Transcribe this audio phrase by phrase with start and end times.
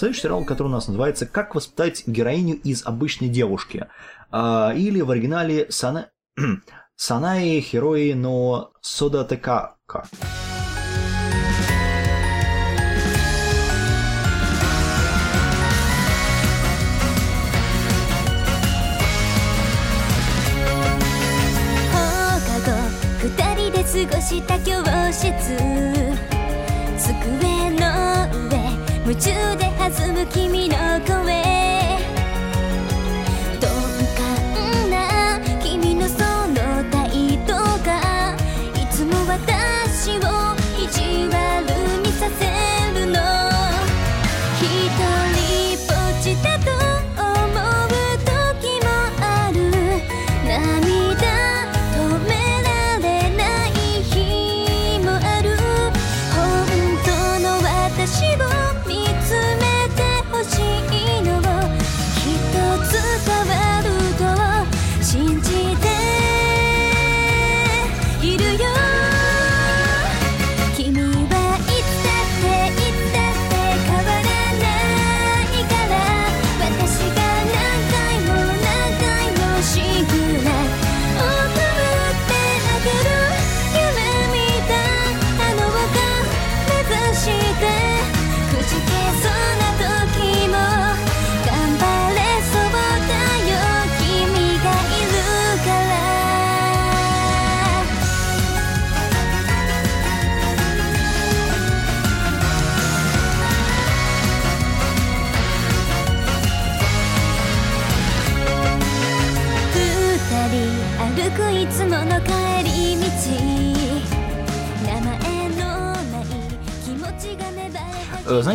[0.00, 3.86] следующий сериал, который у нас называется «Как воспитать героиню из обычной девушки».
[4.30, 6.10] А, или в оригинале Сана...
[6.96, 10.08] Санаи Херои но Содатекака.
[21.92, 22.72] 放課後
[23.22, 25.99] 二人で過ごした教室
[29.11, 31.00] 夢中で弾む君の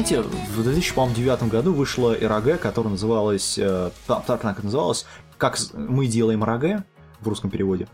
[0.07, 5.05] Знаете, в 2009 году вышла РАГ, которая называлась, э, та- так она называлась,
[5.37, 6.85] как мы делаем РАГ
[7.21, 7.89] в русском переводе.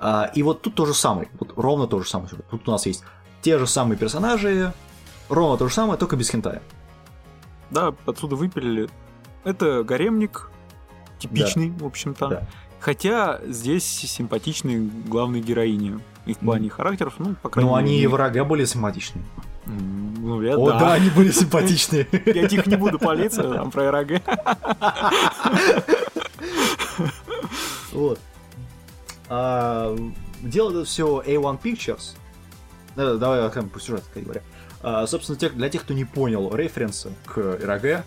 [0.00, 2.28] А, И вот тут то же самое, вот ровно то же самое.
[2.50, 3.04] Тут у нас есть
[3.42, 4.72] те же самые персонажи,
[5.28, 6.62] ровно то же самое, только без хентая.
[7.70, 8.88] Да, отсюда выпилили.
[9.44, 10.50] Это гаремник,
[11.20, 12.26] типичный, в общем-то.
[12.28, 12.48] Да.
[12.80, 16.00] Хотя здесь симпатичные главные героини.
[16.26, 18.08] И в плане характеров, ну, по крайней Но они мере.
[18.08, 19.24] в РАГ были симпатичные.
[19.72, 22.06] Ну, я О, да, они были симпатичные.
[22.26, 24.22] Я тихо не буду палиться там про РАГ.
[27.92, 28.18] Вот.
[29.28, 29.96] А,
[30.42, 32.14] это все A1 Pictures.
[32.94, 34.42] Давай откроем по сюжету, как говоря.
[34.82, 38.04] А, собственно, тех- для тех, кто не понял референсы к РАГ,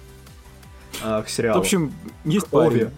[1.04, 1.60] а, к сериалу.
[1.60, 1.94] В общем,
[2.26, 2.92] есть К парень,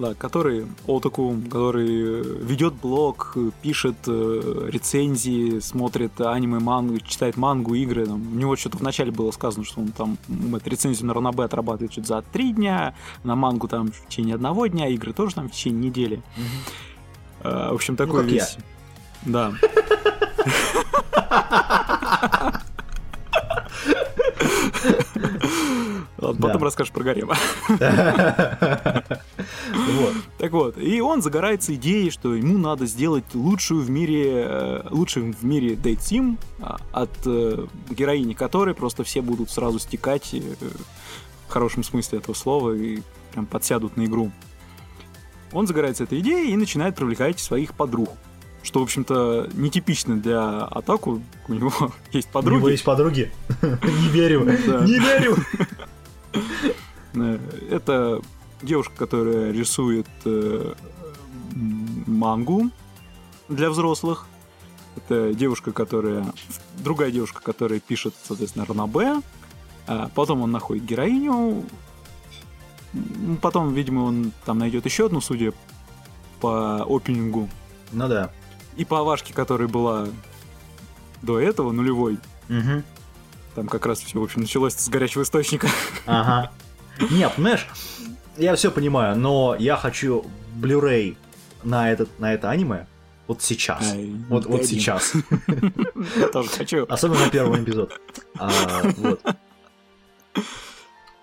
[0.00, 7.74] да, который Отаку, который э, ведет блог, пишет э, рецензии, смотрит аниме, мангу, читает мангу,
[7.74, 8.06] игры.
[8.06, 10.18] Там, у него что-то вначале было сказано, что он там
[10.64, 12.94] рецензию на Ранобе отрабатывает что-то за три дня,
[13.24, 16.22] на мангу там в течение одного дня, игры тоже там в течение недели.
[17.42, 18.40] Э, в общем, такой как я.
[18.40, 18.56] весь.
[19.26, 19.52] Да.
[26.18, 26.64] Ладно, потом Да.
[26.66, 27.34] расскажешь про гарема.
[29.88, 30.14] Вот.
[30.38, 35.32] Так вот, и он загорается идеей, что ему надо сделать лучшую в мире, э, лучший
[35.32, 40.40] в мире дейт-сим а, от э, героини которой просто все будут сразу стекать э,
[41.48, 43.00] в хорошем смысле этого слова и
[43.32, 44.30] прям подсядут на игру.
[45.52, 48.08] Он загорается этой идеей и начинает привлекать своих подруг.
[48.62, 51.22] Что, в общем-то, нетипично для атаку.
[51.48, 51.72] У него
[52.12, 52.70] есть У него подруги.
[52.70, 53.32] есть подруги.
[53.62, 54.44] Не верю.
[54.44, 55.36] Не верю.
[57.70, 58.20] Это
[58.62, 60.74] девушка, которая рисует э,
[62.06, 62.70] мангу
[63.48, 64.26] для взрослых.
[64.96, 66.24] Это девушка, которая...
[66.78, 69.22] Другая девушка, которая пишет, соответственно, ранобе.
[69.86, 71.64] А потом он находит героиню.
[73.40, 75.52] Потом, видимо, он там найдет еще одну, судя
[76.40, 77.48] по опенингу.
[77.92, 78.30] Ну да.
[78.76, 80.08] И по авашке, которая была
[81.22, 82.18] до этого, нулевой.
[82.48, 82.84] Мгм.
[83.54, 85.68] Там как раз все, в общем, началось с горячего источника.
[86.06, 86.50] Ага.
[87.10, 87.66] Нет, понимаешь,
[88.36, 90.24] я все понимаю, но я хочу
[90.60, 91.16] Blu-ray
[91.62, 92.86] на, этот, на это аниме
[93.30, 93.92] вот сейчас.
[93.92, 95.12] Ай, Вот, вот сейчас.
[96.16, 96.84] Я тоже хочу.
[96.88, 97.92] Особенно первый эпизод.
[98.36, 98.82] А.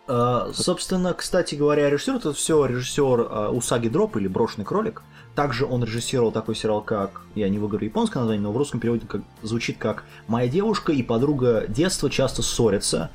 [0.07, 5.01] А, собственно, кстати говоря, режиссер это все режиссер а, Усаги Дроп или Брошенный кролик.
[5.35, 9.05] Также он режиссировал такой сериал, как, я не выговорю японское название, но в русском переводе
[9.05, 13.11] как, звучит как «Моя девушка и подруга детства часто ссорятся».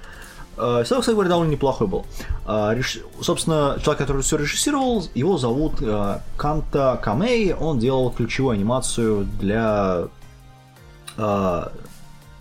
[0.56, 2.06] А, Сериал, кстати говоря, довольно неплохой был.
[2.46, 7.54] А, реш- Собственно, человек, который все режиссировал, его зовут а, Канта Камей.
[7.54, 10.08] Он делал ключевую анимацию для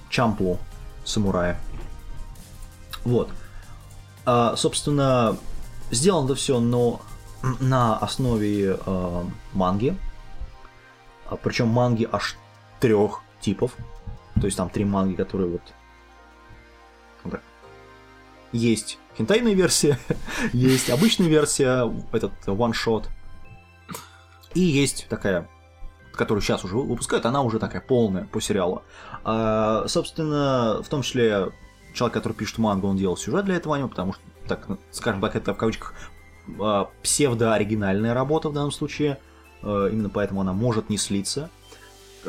[0.09, 0.57] Чамплу
[1.03, 1.59] самурая.
[3.03, 3.29] Вот.
[4.55, 5.35] Собственно,
[5.89, 7.01] сделано это все, но
[7.59, 9.23] на основе э,
[9.53, 9.97] манги.
[11.43, 12.37] Причем манги аж
[12.79, 13.75] трех типов.
[14.39, 15.61] То есть там три манги, которые вот...
[18.51, 19.99] Есть хентайная версия,
[20.53, 23.05] есть обычная версия, этот one-shot.
[24.53, 25.49] И есть такая,
[26.13, 28.83] которую сейчас уже выпускают, она уже такая полная по сериалу.
[29.23, 31.51] А, собственно, в том числе
[31.93, 35.35] человек, который пишет мангу, он делал сюжет для этого аниме, потому что, так, скажем так,
[35.35, 35.93] это в кавычках
[36.59, 39.19] а, псевдооригинальная работа в данном случае,
[39.61, 41.49] а, именно поэтому она может не слиться,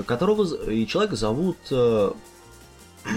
[0.06, 2.12] которого и человека зовут э,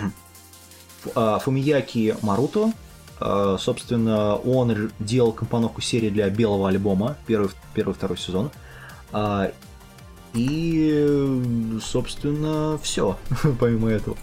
[1.15, 2.71] а, Фумияки Маруто.
[3.19, 8.51] А, Собственно, он делал компоновку серии для белого альбома, первый, первый второй сезон.
[9.11, 9.51] А,
[10.33, 13.17] И, собственно, все,
[13.59, 14.17] помимо этого.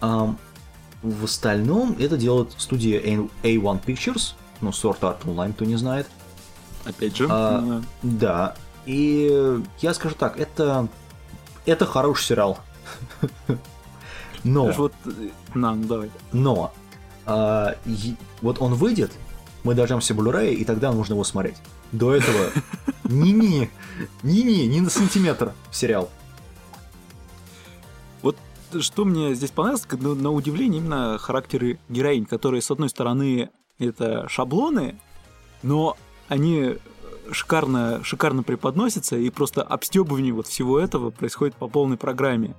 [0.00, 0.36] Ам,
[1.02, 6.08] В остальном это делает студия A- A1 Pictures, ну, Sword Art Online, кто не знает.
[6.84, 7.26] Опять же.
[7.30, 8.56] А, э, Да.
[8.86, 10.88] И я скажу так, это
[11.66, 12.58] это хороший сериал.
[14.44, 15.10] Но, Вот, э,
[15.54, 16.10] на, ну давай.
[16.32, 16.72] но
[17.26, 19.12] а, е- вот он выйдет,
[19.62, 21.56] мы дождемся Blu-ray, и тогда нужно его смотреть.
[21.92, 22.50] До этого
[23.04, 23.70] ни-ни,
[24.22, 26.10] ни-ни, ни на сантиметр сериал.
[28.22, 28.36] Вот
[28.80, 33.50] что мне здесь понравилось, как, ну, на удивление именно характеры героинь, которые, с одной стороны,
[33.78, 34.98] это шаблоны,
[35.62, 35.96] но
[36.28, 36.76] они
[37.30, 42.54] шикарно, шикарно преподносятся, и просто обстебывание вот всего этого происходит по полной программе.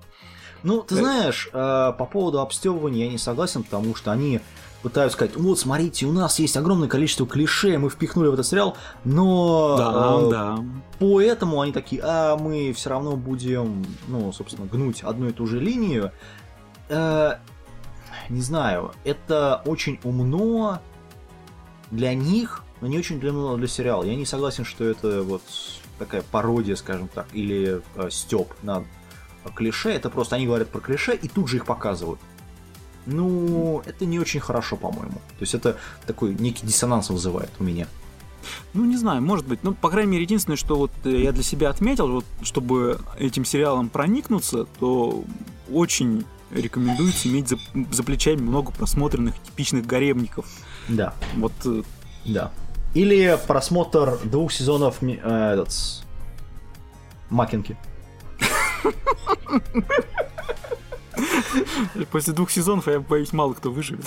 [0.66, 4.42] Ну, ты знаешь, э, по поводу обстебывания я не согласен, потому что они
[4.82, 8.76] пытаются сказать, вот, смотрите, у нас есть огромное количество клише, мы впихнули в этот сериал,
[9.04, 10.64] но Да, э, да.
[11.00, 15.60] поэтому они такие, а мы все равно будем, ну, собственно, гнуть одну и ту же
[15.60, 16.12] линию.
[16.90, 17.36] Э,
[18.30, 20.80] не знаю, это очень умно
[21.92, 24.04] для них, но не очень для, для сериала.
[24.04, 25.44] Я не согласен, что это вот
[26.00, 28.84] такая пародия, скажем так, или э, степ над
[29.52, 29.90] клише.
[29.90, 32.20] Это просто они говорят про клише и тут же их показывают.
[33.06, 35.14] Ну, это не очень хорошо, по-моему.
[35.14, 35.78] То есть это
[36.08, 37.88] такой некий диссонанс вызывает у меня.
[38.74, 39.64] Ну, не знаю, может быть.
[39.64, 43.46] Ну, по крайней мере, единственное, что вот э, я для себя отметил, вот, чтобы этим
[43.46, 45.24] сериалом проникнуться, то
[45.72, 47.58] очень рекомендуется иметь за,
[47.92, 50.46] за плечами много просмотренных типичных гаремников.
[50.88, 51.14] Да.
[51.36, 51.84] Вот э,
[52.26, 52.52] Да.
[52.94, 55.74] Или просмотр двух сезонов э, этот,
[57.30, 57.78] Макинки.
[62.12, 64.06] после двух сезонов, я боюсь, мало кто выживет.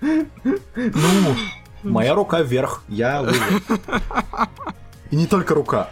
[0.00, 1.36] Ну,
[1.82, 3.42] моя рука вверх, я выжил.
[5.10, 5.90] И не только рука.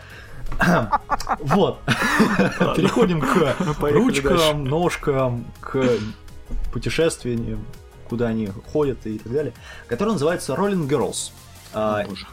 [1.41, 1.81] Вот.
[2.77, 5.83] Переходим к Поехали ручкам, ножкам, к
[6.73, 7.65] путешествиям,
[8.09, 9.53] куда они ходят и так далее,
[9.89, 11.33] который называется Rolling Girls.
[11.73, 12.27] А, О, боже.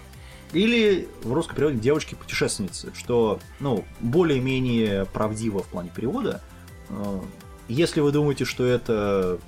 [0.54, 6.42] Или в русском переводе девочки-путешественницы, что, ну, более-менее правдиво в плане перевода.
[6.90, 7.22] Э,
[7.68, 9.40] Если вы думаете, что это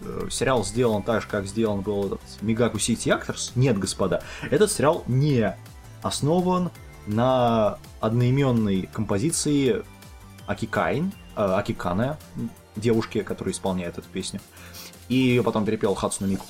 [0.00, 4.22] э, сериал сделан так же, как сделан был этот Мигаку City Actors, нет, господа.
[4.50, 5.56] Этот сериал не
[6.02, 6.70] основан
[7.06, 9.82] на одноименной композиции
[10.46, 12.16] Акикайн, э, Акикане,
[12.76, 14.40] девушки, которая исполняет эту песню.
[15.08, 16.44] И ее потом перепел Хацунэ Мику.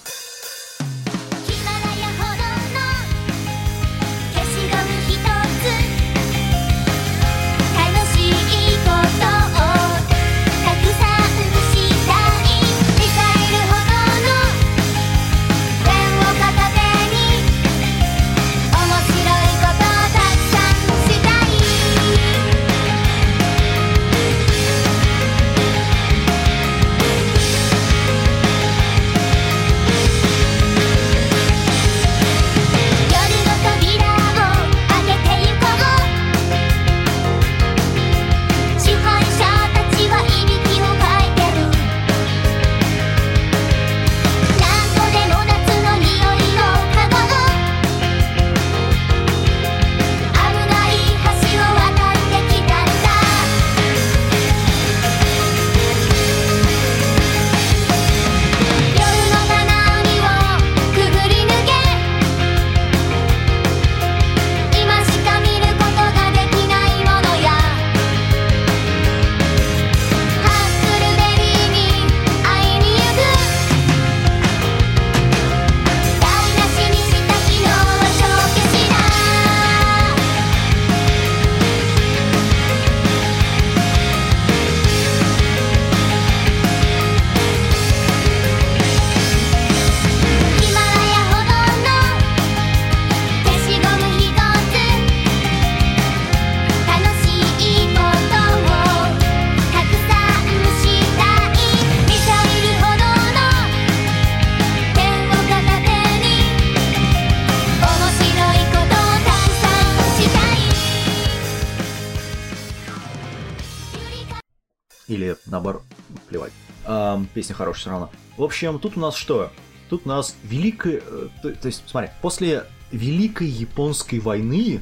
[117.38, 118.10] Песня хорошая все равно.
[118.36, 119.52] В общем, тут у нас что?
[119.88, 121.00] Тут у нас великая...
[121.06, 124.80] э, То, то есть, смотри, после Великой Японской войны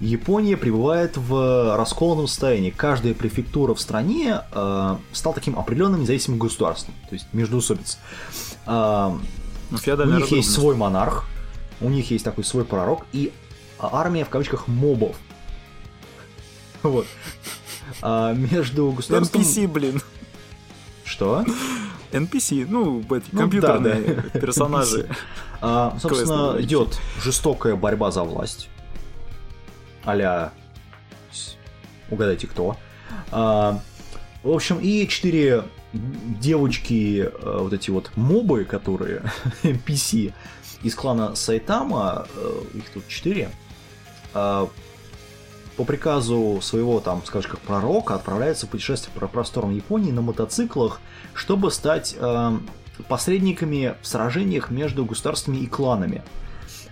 [0.00, 2.68] Япония пребывает в расколанном состоянии.
[2.68, 6.94] Каждая префектура в стране э, стала таким определенным независимым государством.
[7.08, 7.96] То есть междоусобица.
[8.66, 9.22] Ам,
[9.70, 11.24] Ну, у них есть свой монарх,
[11.80, 13.32] у них есть такой свой пророк и
[13.78, 15.16] армия в кавычках мобов.
[16.82, 17.06] Вот.
[18.02, 19.40] А между государством...
[19.40, 20.02] NPC, блин.
[21.16, 21.46] Что?
[22.12, 24.40] NPC, ну, эти Ну, компьютерные да, да.
[24.40, 25.08] персонажи.
[25.62, 28.68] А, собственно, идет жестокая борьба за власть.
[30.06, 30.52] Аля...
[32.10, 32.76] Угадайте, кто.
[33.32, 33.80] А,
[34.42, 39.22] в общем, и четыре девочки, э, вот эти вот мобы, которые
[39.62, 40.34] NPC
[40.82, 43.50] из клана Сайтама, э, их тут четыре,
[44.34, 44.68] а,
[45.76, 51.00] по приказу своего, там, скажем, как пророка, отправляются в путешествие по просторам Японии на мотоциклах,
[51.34, 52.58] чтобы стать э,
[53.08, 56.22] посредниками в сражениях между государствами и кланами.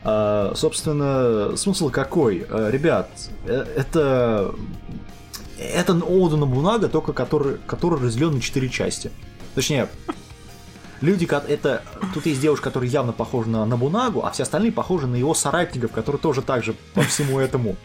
[0.02, 2.46] А, собственно, смысл какой?
[2.48, 3.08] А, ребят,
[3.46, 4.54] э, это...
[5.56, 9.12] Это Ода Набунага, только который, который разделен на четыре части.
[9.54, 9.88] Точнее,
[11.00, 11.82] люди, это...
[12.12, 15.92] Тут есть девушка, которая явно похожа на Набунагу, а все остальные похожи на его соратников,
[15.92, 17.76] которые тоже так же по всему этому.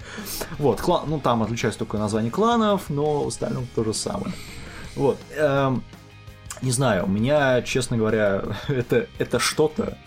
[0.58, 4.34] Вот, клан, ну там отличаются только название кланов, но в остальном то же самое.
[4.96, 5.18] Вот.
[5.36, 5.84] эм,
[6.62, 9.98] не знаю, у меня, честно говоря, это, это что-то.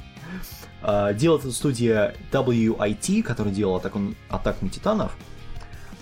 [0.83, 5.17] А, делает эта студия WIT, которая делала атаку, атаку титанов.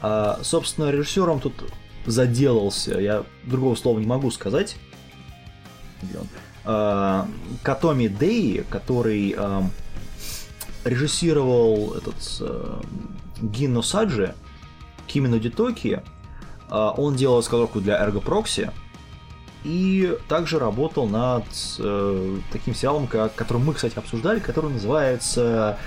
[0.00, 1.54] А, собственно, режиссером тут
[2.06, 4.76] заделался, я другого слова не могу сказать.
[6.02, 6.26] Где он?
[6.64, 7.26] А,
[7.62, 9.70] Катоми Дэй, который ам,
[10.84, 12.80] режиссировал этот э,
[13.40, 14.34] Гинно Саджи,
[15.06, 16.02] Кимино Дитоки,
[16.68, 18.70] а, он делал эскалорку для Ergo Proxy,
[19.64, 21.44] и также работал над
[21.78, 25.78] э, таким сериалом, как, который мы, кстати, обсуждали, который называется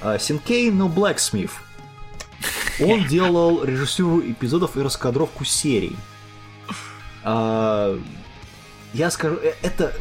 [0.00, 1.50] э, Синкей No Blacksmith.
[2.80, 5.96] Он делал режиссуру эпизодов и раскадровку серий.
[7.22, 7.98] А,
[8.98, 9.94] я скажу, э, это,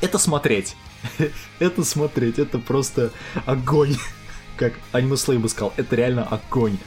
[0.00, 0.76] это смотреть.
[1.58, 3.10] это смотреть, это просто
[3.46, 3.96] огонь.
[4.56, 6.78] Как Аниме Слей бы сказал, это реально огонь.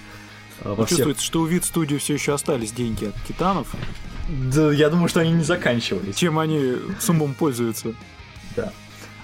[0.62, 3.76] А, во всех- Чувствуется, что у вид студии все еще остались деньги от титанов.
[4.30, 6.16] Да, я думаю, что они не заканчивались.
[6.16, 7.94] Чем они с умом пользуются?
[8.56, 8.72] Да.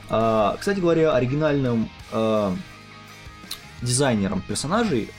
[0.10, 2.56] А, кстати говоря, оригинальным а,
[3.82, 5.10] дизайнером персонажей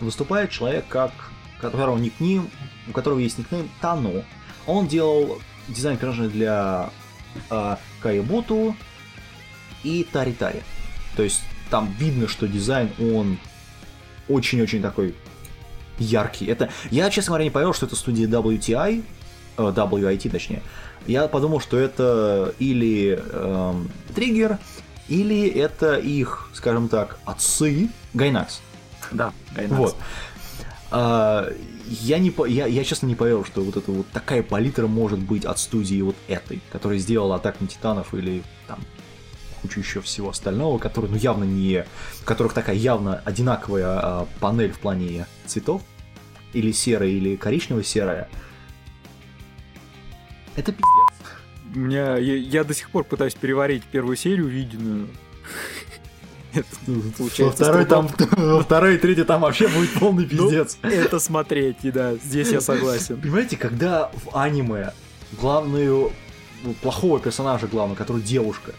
[0.00, 1.12] выступает человек, как
[1.60, 2.50] которого никнейм,
[2.88, 4.24] у которого есть никнейм Тану.
[4.66, 6.90] Он делал дизайн персонажей для
[7.50, 8.76] а, Каебуту
[9.84, 10.62] и Тари Тари.
[11.16, 13.38] То есть там видно, что дизайн он
[14.28, 15.14] очень-очень такой
[15.98, 16.46] яркий.
[16.46, 19.02] Это я, честно говоря, не поверил, что это студия WTI,
[19.56, 20.62] э, WIT точнее.
[21.06, 24.58] Я подумал, что это или эм, Триггер,
[25.08, 28.60] или это их, скажем так, отцы Гайнакс.
[29.12, 29.32] Да,
[29.68, 29.96] Вот.
[30.98, 31.52] А,
[31.84, 35.44] я, не, я, я честно не поверил, что вот эта вот такая палитра может быть
[35.44, 38.78] от студии вот этой, которая сделала Атаку на Титанов или там
[39.60, 41.84] кучу еще всего остального, который, ну, явно не...
[42.22, 45.82] У которых такая явно одинаковая а, панель в плане цветов,
[46.54, 48.30] или серая, или коричнево-серая.
[50.56, 51.36] Это пиздец.
[51.74, 55.08] У меня, я, я до сих пор пытаюсь переварить первую серию увиденную.
[56.86, 60.78] Во получается второй, там, во второй и третьей там вообще будет полный пиздец.
[60.82, 63.20] Это смотреть, да, здесь я согласен.
[63.20, 64.92] Понимаете, когда в аниме
[65.40, 66.12] главную
[66.62, 68.72] ну, плохого персонажа главного, который девушка,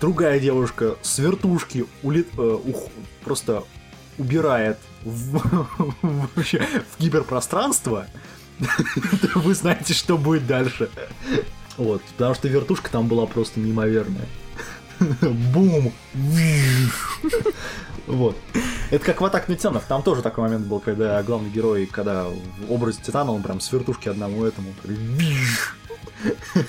[0.00, 2.90] другая девушка с вертушки улет, э, ух-
[3.24, 3.64] просто
[4.18, 5.38] убирает в,
[6.02, 8.06] в киберпространство,
[8.58, 10.90] то вы знаете, что будет дальше.
[11.76, 14.26] Вот, потому что вертушка там была просто неимоверная.
[15.52, 15.92] Бум!
[18.06, 18.36] Вот.
[18.90, 19.84] Это как в Атак на Титанов.
[19.84, 23.72] Там тоже такой момент был, когда главный герой, когда в образе Титана, он прям с
[23.72, 24.68] вертушки одному этому.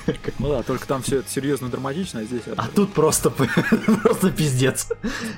[0.05, 2.41] Как- Ну да, только там все это серьезно драматично, а здесь.
[2.55, 3.29] А тут просто,
[4.03, 4.87] просто пиздец.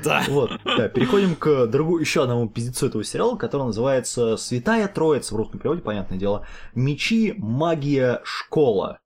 [0.04, 0.24] Да.
[0.28, 0.52] Вот.
[0.64, 5.60] Да, переходим к другому, еще одному пиздецу этого сериала, который называется «Святая Троица» в русском
[5.60, 6.46] переводе, понятное дело.
[6.76, 9.00] Мечи, магия, школа.「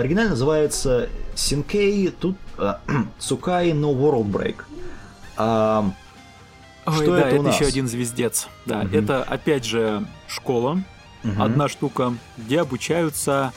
[0.00, 2.80] в оригинале называется Синкей тут а,
[3.18, 4.56] Цукай No World Break.
[5.36, 5.92] А,
[6.86, 7.54] Ой, Что да, это у это нас?
[7.56, 8.48] еще один звездец.
[8.64, 8.94] Да, Мгм.
[8.96, 10.82] это опять же школа,
[11.22, 11.42] мгм.
[11.42, 13.52] одна штука, где обучаются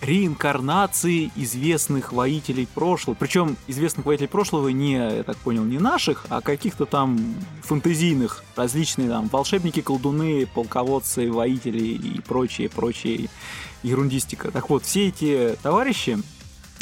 [0.00, 3.16] реинкарнации известных воителей прошлого.
[3.18, 9.08] Причем известных воителей прошлого не, я так понял, не наших, а каких-то там фэнтезийных, различные
[9.08, 13.28] там волшебники, колдуны, полководцы, воители и прочие, прочие
[13.82, 14.50] ерундистика.
[14.50, 16.18] Так вот, все эти товарищи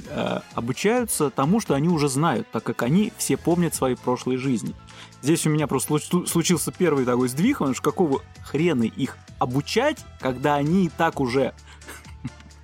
[0.09, 4.75] э, обучаются тому, что они уже знают, так как они все помнят свои прошлые жизни.
[5.23, 9.99] Здесь у меня просто случ- случился первый такой сдвиг, потому что какого хрена их обучать,
[10.21, 11.53] когда они и так уже,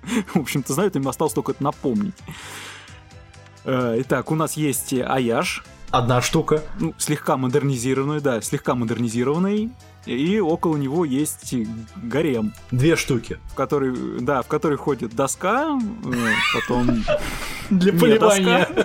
[0.33, 2.15] в общем-то, знают, им осталось только это напомнить.
[3.65, 6.63] Э, Итак, у нас есть Аяш, Одна штука.
[6.79, 9.69] ну, слегка модернизированный, да, слегка модернизированный,
[10.05, 11.53] и около него есть
[11.95, 13.39] гарем, Две штуки.
[13.51, 17.03] в который, да, в который входит доска, э, потом
[17.69, 18.67] Для поливания.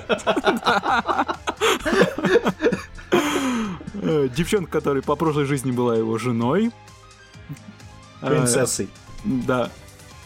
[3.95, 6.71] э, девчонка, которая по прошлой жизни была его женой.
[8.21, 8.89] Принцессой.
[9.25, 9.71] Да.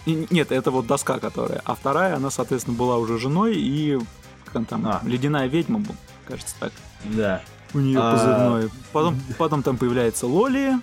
[0.06, 1.60] Нет, это вот доска, которая.
[1.64, 3.98] А вторая, она, соответственно, была уже женой и
[4.44, 5.00] как она там, А.
[5.04, 5.94] ледяная ведьма, был,
[6.26, 6.72] кажется так.
[7.04, 7.40] Да.
[7.74, 8.12] У нее А.
[8.12, 8.70] позывной.
[8.92, 10.74] Потом, потом там появляется Лоли,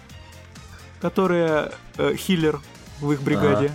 [1.01, 2.61] которая э, хиллер
[2.99, 3.71] в их бригаде.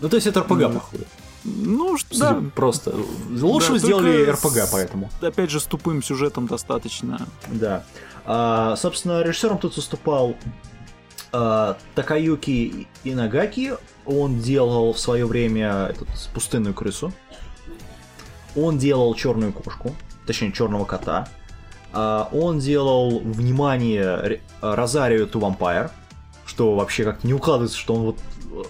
[0.00, 0.68] Ну, то есть это РПГ, Да.
[0.68, 1.04] походу.
[1.44, 2.42] Ну, что, да.
[2.54, 2.94] Просто.
[3.30, 5.10] Лучше Да, сделали РПГ, с- поэтому.
[5.20, 7.26] Опять же, с тупым сюжетом достаточно.
[7.48, 7.84] Да.
[8.24, 10.36] А, собственно, режиссером тут выступал а,
[11.94, 13.74] Такаюки Инагаки.
[14.06, 17.12] Он делал в свое время этот, пустынную крысу.
[18.56, 19.94] Он делал черную кошку,
[20.26, 21.28] точнее черного кота.
[21.92, 25.90] А, он делал внимание Розарио ту Vampire,
[26.46, 28.18] что вообще как-то не укладывается, что он вот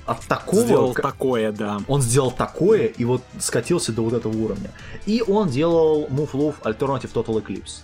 [0.06, 1.80] от такого Сделал такое, да.
[1.88, 4.70] он сделал такое и вот скатился до вот этого уровня.
[5.04, 7.80] И он делал Move Love Alternative Total Eclipse.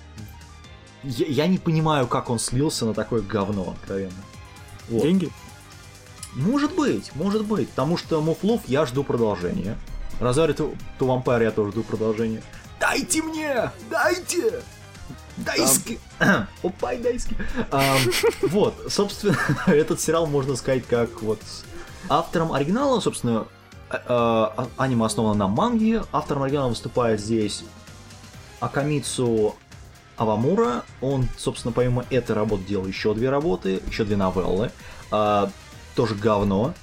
[1.03, 4.13] Я, я не понимаю, как он слился на такое говно, откровенно.
[4.91, 5.03] Вот.
[5.03, 5.31] Деньги?
[6.35, 7.71] Может быть, может быть.
[7.71, 9.79] Потому что Love я жду продолжения.
[10.21, 11.07] Розари ту ту
[11.41, 12.43] я тоже жду продолжения.
[12.79, 13.71] Дайте мне!
[13.91, 14.63] Дайте!
[15.37, 15.99] Дайски!
[16.63, 17.37] Опай, дайски!
[17.71, 17.99] Ам,
[18.43, 21.41] Вот, собственно, этот сериал можно сказать как вот
[22.09, 23.47] автором оригинала, собственно,
[23.91, 26.05] э, э, аниме основано на манге.
[26.13, 27.65] Автором оригинала выступает здесь
[28.61, 29.57] Акамицу
[30.21, 30.85] Авамура.
[31.01, 34.71] Он, собственно, помимо этой работы делал еще две работы, еще две новеллы.
[35.11, 35.51] А,
[35.97, 36.75] тоже говно.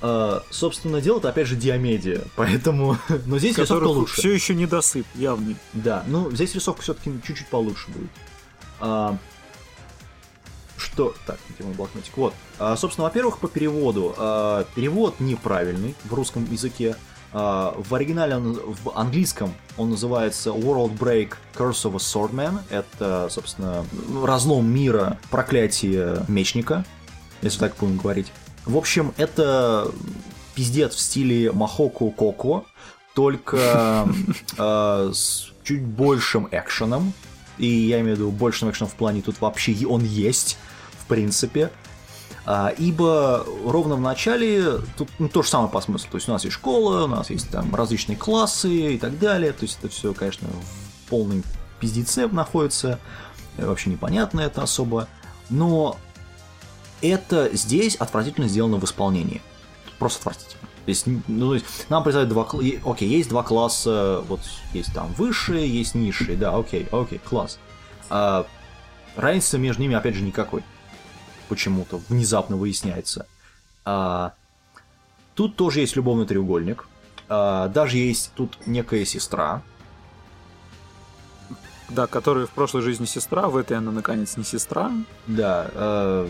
[0.00, 2.96] А, собственно, делает опять же Диамедия, поэтому...
[3.26, 4.14] Но здесь рисовка лучше.
[4.14, 5.56] все еще недосып, явный.
[5.74, 8.10] Да, ну здесь рисовка все-таки чуть-чуть получше будет.
[8.80, 9.18] А,
[10.78, 11.14] что?
[11.26, 12.16] Так, где мой блокнотик?
[12.16, 12.32] Вот.
[12.58, 14.14] А, собственно, во-первых, по переводу.
[14.16, 16.96] А, перевод неправильный в русском языке.
[17.32, 22.60] А, в оригинале, он, в английском, он называется World Break Curse of a Swordman.
[22.70, 23.84] Это, собственно,
[24.24, 26.84] разлом мира, проклятие мечника,
[27.42, 28.32] если так будем говорить.
[28.64, 29.90] В общем, это
[30.54, 32.66] пиздец в стиле Махоку Коко,
[33.14, 34.08] только
[34.56, 37.12] э, с чуть большим экшеном.
[37.58, 40.56] И я имею в виду большим экшеном в плане тут вообще он есть,
[40.92, 41.70] в принципе.
[42.50, 46.08] А, ибо ровно в начале тут ну, то же самое по смыслу.
[46.12, 49.52] То есть у нас есть школа, у нас есть там различные классы и так далее.
[49.52, 51.42] То есть это все, конечно, в полном
[51.78, 53.00] пиздеце находится.
[53.58, 55.08] Э, Вообще непонятно это особо.
[55.50, 55.98] Но
[57.02, 59.42] это здесь отвратительно сделано в исполнении.
[59.98, 60.62] Просто отвратительно.
[60.86, 64.40] То есть, ну, то есть нам представляют два кла- е- Окей, есть два класса, вот
[64.72, 67.58] есть там высшие, есть низшие, да, окей, окей, класс.
[68.08, 68.46] А,
[69.16, 70.64] разницы между ними, опять же, никакой.
[71.48, 73.26] Почему-то внезапно выясняется.
[73.84, 74.32] А,
[75.34, 76.86] тут тоже есть любовный треугольник.
[77.28, 79.62] А, даже есть тут некая сестра.
[81.88, 84.92] Да, которая в прошлой жизни сестра, в этой она, наконец, не сестра.
[85.26, 85.70] Да.
[85.72, 86.28] э,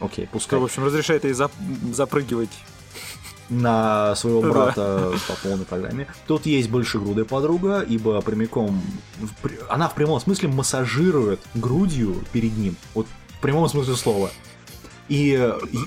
[0.00, 0.58] окей, Что, пускай.
[0.60, 2.50] в общем, разрешает ей зап- запрыгивать.
[3.50, 4.48] на своего Да.
[4.50, 6.06] брата по полной программе.
[6.26, 8.80] Тут есть большегрудая подруга, ибо прямиком...
[9.68, 12.74] Она в прямом смысле массажирует грудью перед ним.
[12.94, 13.06] Вот
[13.44, 14.30] прямом смысле слова.
[15.08, 15.32] И,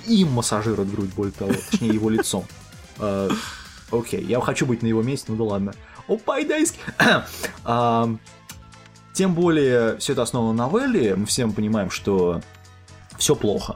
[0.07, 2.45] и им массажирует грудь, более того, точнее его лицом.
[2.99, 3.29] Э,
[3.91, 5.73] Окей, я хочу быть на его месте, ну да ладно.
[6.07, 6.79] Опа, дайски!
[7.65, 8.09] А,
[9.13, 12.41] Тем более, все это основано на новелле, мы всем понимаем, что
[13.17, 13.75] все плохо.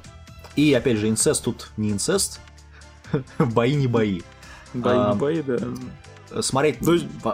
[0.55, 2.39] И опять же, инцест тут не инцест,
[3.39, 4.21] бои не бои.
[4.73, 5.57] Бои, А, не бои, да.
[6.41, 6.93] Смотреть Да-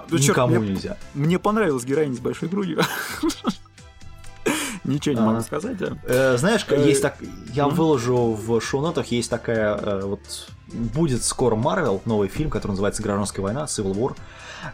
[0.10, 0.97] да чёрт, никому мне- нельзя.
[1.13, 2.81] Мне понравилась героиня с большой грудью.
[4.88, 5.26] Ничего не А.
[5.26, 5.97] могу сказать, да.
[6.06, 7.15] Э, знаешь, Э, есть так,
[7.54, 10.19] я выложу в шоу-нотах, есть такая, э, вот,
[10.67, 14.15] будет скоро Марвел, новый фильм, который называется «Гражданская война», Civil War,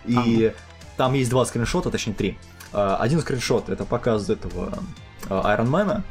[0.06, 0.54] и
[0.98, 2.38] там есть два скриншота, точнее три.
[2.72, 4.74] Один скриншот, это показ этого
[5.30, 6.04] Айронмена,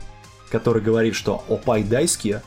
[0.50, 2.40] который говорит, что «Опай дайски»,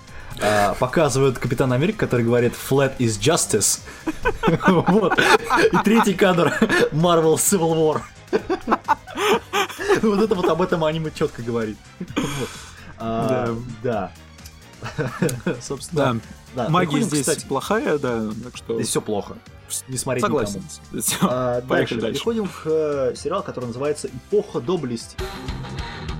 [0.80, 3.80] показывают Капитан Америка, который говорит «Flat is justice».
[4.88, 5.18] Вот.
[5.72, 6.54] И третий кадр
[6.91, 8.02] Marvel Civil War.
[10.02, 11.78] Вот это вот об этом аниме четко говорит.
[12.98, 14.12] А, Да.
[15.62, 16.20] Собственно,
[16.54, 18.76] Да, магия здесь кстати, плохая, да, так что...
[18.76, 19.36] Здесь все плохо.
[19.88, 20.64] Не смотреть Согласен.
[20.92, 21.32] никому.
[21.32, 22.02] А, Поехали Дальше.
[22.02, 22.14] дальше.
[22.14, 26.14] Переходим к э, сериалу, который называется «Эпоха доблести».「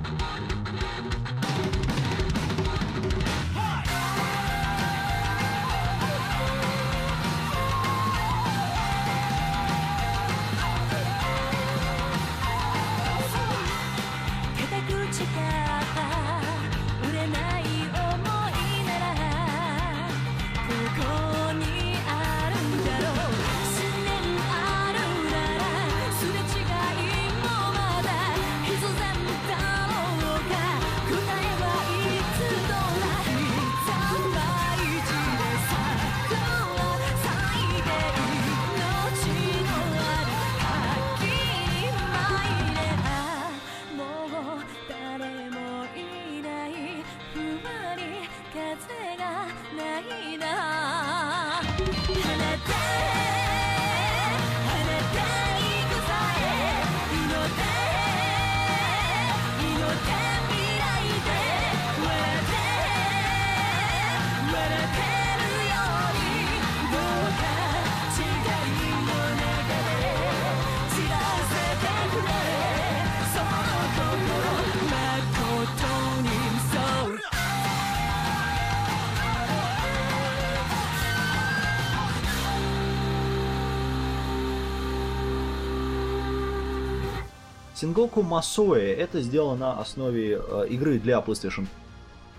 [87.76, 91.68] Сингоку Масуэ это сделано на основе э, игры для PlayStation,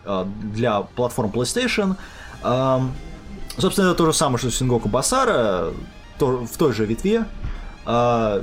[0.05, 1.97] э, для платформ PlayStation.
[2.43, 2.93] Эм,
[3.59, 5.73] собственно, это то же самое, что Сингоку Басара,
[6.19, 7.27] то- в той же ветве.
[7.85, 8.43] Э,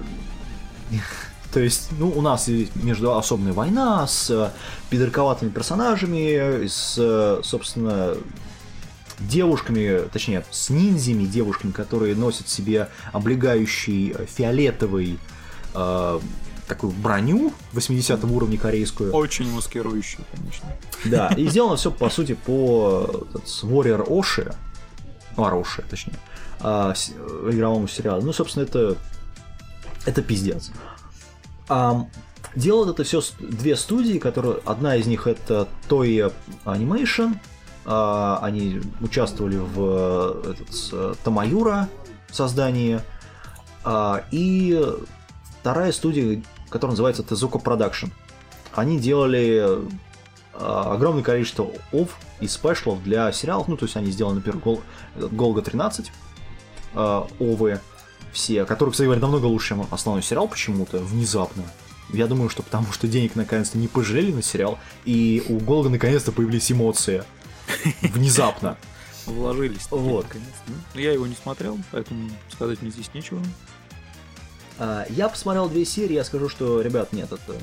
[1.53, 4.49] то есть, ну, у нас есть между особенная война с э,
[4.89, 8.15] пидорковатыми персонажами, с, э, собственно,
[9.19, 15.19] девушками, точнее, с ниндзями, девушками, которые носят себе облегающий э, фиолетовый
[15.75, 16.19] э,
[16.67, 19.13] такую броню 80 уровня корейскую.
[19.13, 20.69] Очень маскирующий, конечно.
[21.05, 23.25] Да, и сделано все, по сути, по
[23.63, 24.53] Warrior Оши,
[25.37, 26.17] ну, Ароши, точнее,
[26.59, 28.21] а, э, игровому сериалу.
[28.21, 28.97] Ну, собственно, это,
[30.05, 30.71] это пиздец.
[32.55, 36.31] Делают это все две студии, которые одна из них это Toei
[36.65, 37.37] Animation,
[37.85, 41.89] а, они участвовали в этот, Тамаюра
[42.31, 43.01] создании,
[43.83, 44.79] а, и
[45.63, 48.11] вторая студия, которая называется Tezuka Production.
[48.73, 49.65] Они делали
[50.53, 53.69] а, огромное количество ов и спешлов для сериалов.
[53.69, 54.81] Ну, то есть они сделали, например, Гол...
[55.15, 56.11] Голга 13
[56.95, 57.79] а, овы
[58.33, 61.63] все, которые, кстати говоря, намного лучше, чем основной сериал почему-то, внезапно.
[62.09, 66.33] Я думаю, что потому что денег наконец-то не пожалели на сериал, и у Голга наконец-то
[66.33, 67.23] появились эмоции.
[68.01, 68.77] Внезапно.
[69.25, 69.87] Вложились.
[69.91, 70.25] Вот.
[70.25, 70.71] наконец-то.
[70.93, 73.39] Ну, Я его не смотрел, поэтому сказать мне здесь нечего.
[74.79, 77.53] А, Я посмотрел две серии, я скажу, что, ребят, нет, это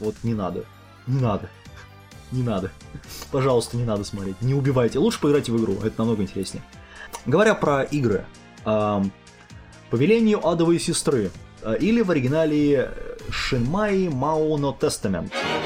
[0.00, 0.64] вот не надо.
[1.06, 1.48] Не надо.
[2.32, 2.70] Не надо.
[3.32, 4.40] Пожалуйста, не надо смотреть.
[4.42, 4.98] Не убивайте.
[4.98, 6.62] Лучше поиграйте в игру, это намного интереснее.
[7.24, 8.26] Говоря про игры.
[8.66, 9.10] ам,
[9.90, 11.30] По велению адовой сестры.
[11.62, 12.90] а, Или в оригинале
[13.30, 15.32] Шинмай Мауно Тестамент.
[15.32, 15.57] 光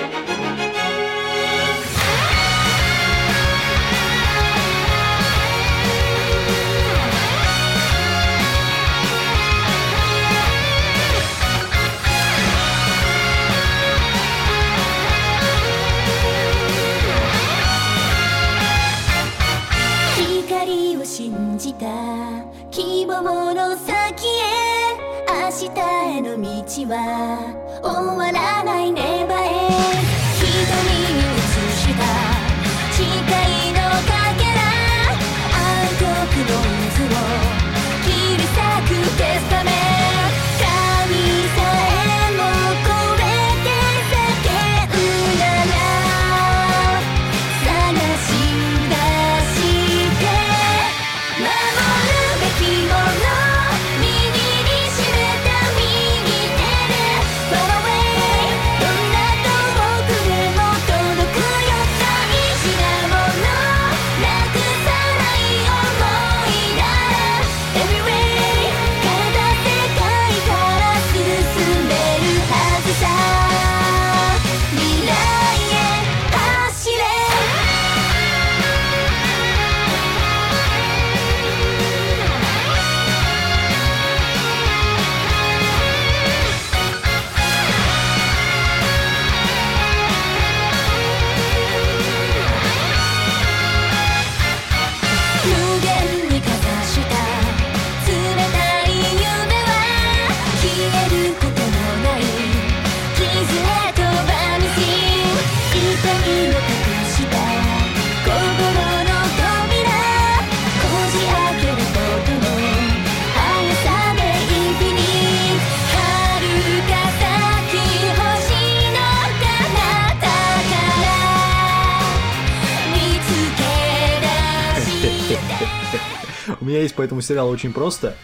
[126.82, 128.16] есть по этому сериалу очень просто.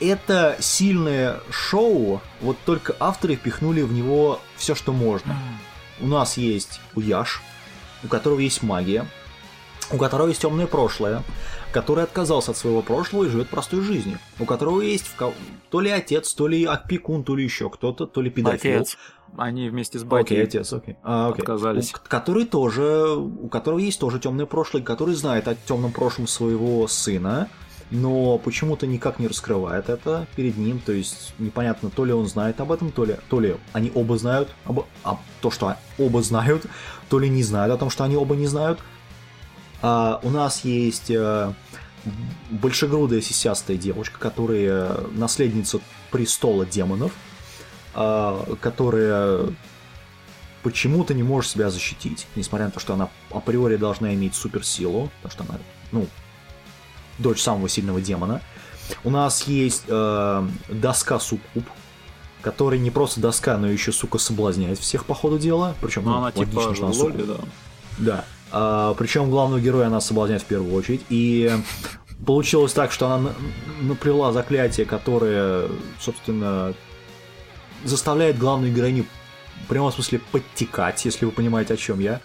[0.00, 5.36] Это сильное шоу, вот только авторы впихнули в него все, что можно.
[6.00, 7.42] У нас есть Уяш,
[8.04, 9.04] у которого есть магия,
[9.90, 11.24] у которого есть темное прошлое,
[11.72, 15.32] который отказался от своего прошлого и живет простой жизнью, у которого есть в ко-
[15.70, 18.80] то ли отец, то ли опекун, то ли еще кто-то, то ли педофил.
[18.80, 18.96] Отец.
[19.36, 20.96] Они вместе с Окей, батей отец, окей.
[21.02, 21.42] А, окей.
[21.42, 21.92] отказались.
[21.92, 26.88] У- который тоже, у которого есть тоже темное прошлое, который знает о темном прошлом своего
[26.88, 27.48] сына,
[27.90, 32.60] но почему-то никак не раскрывает это перед ним, то есть непонятно, то ли он знает
[32.60, 36.64] об этом, то ли, то ли они оба знают об, об- то, что оба знают,
[37.10, 38.78] то ли не знают о том, что они оба не знают.
[39.82, 41.52] А, у нас есть э,
[42.50, 47.12] большегрудая сисястая девушка, которая наследница престола демонов,
[47.94, 49.52] а, которая
[50.62, 55.32] почему-то не может себя защитить, несмотря на то, что она априори должна иметь суперсилу, потому
[55.32, 55.60] что она,
[55.92, 56.06] ну,
[57.18, 58.42] дочь самого сильного демона.
[59.04, 61.64] У нас есть э, доска суккуб,
[62.42, 65.74] которая не просто доска, но еще, сука, соблазняет всех по ходу дела.
[65.80, 67.48] Причем, Ну, ну, она логично, типа что она Лоли, суккуб.
[67.98, 68.24] да.
[68.52, 68.94] Да.
[68.94, 71.02] причем главного героя она соблазняет в первую очередь.
[71.08, 71.50] И
[72.24, 73.34] получилось так, что она на-
[73.82, 75.68] наплела заклятие, которое,
[76.00, 76.74] собственно,
[77.84, 79.06] заставляет главную героиню
[79.64, 82.20] в прямом смысле подтекать, если вы понимаете, о чем я.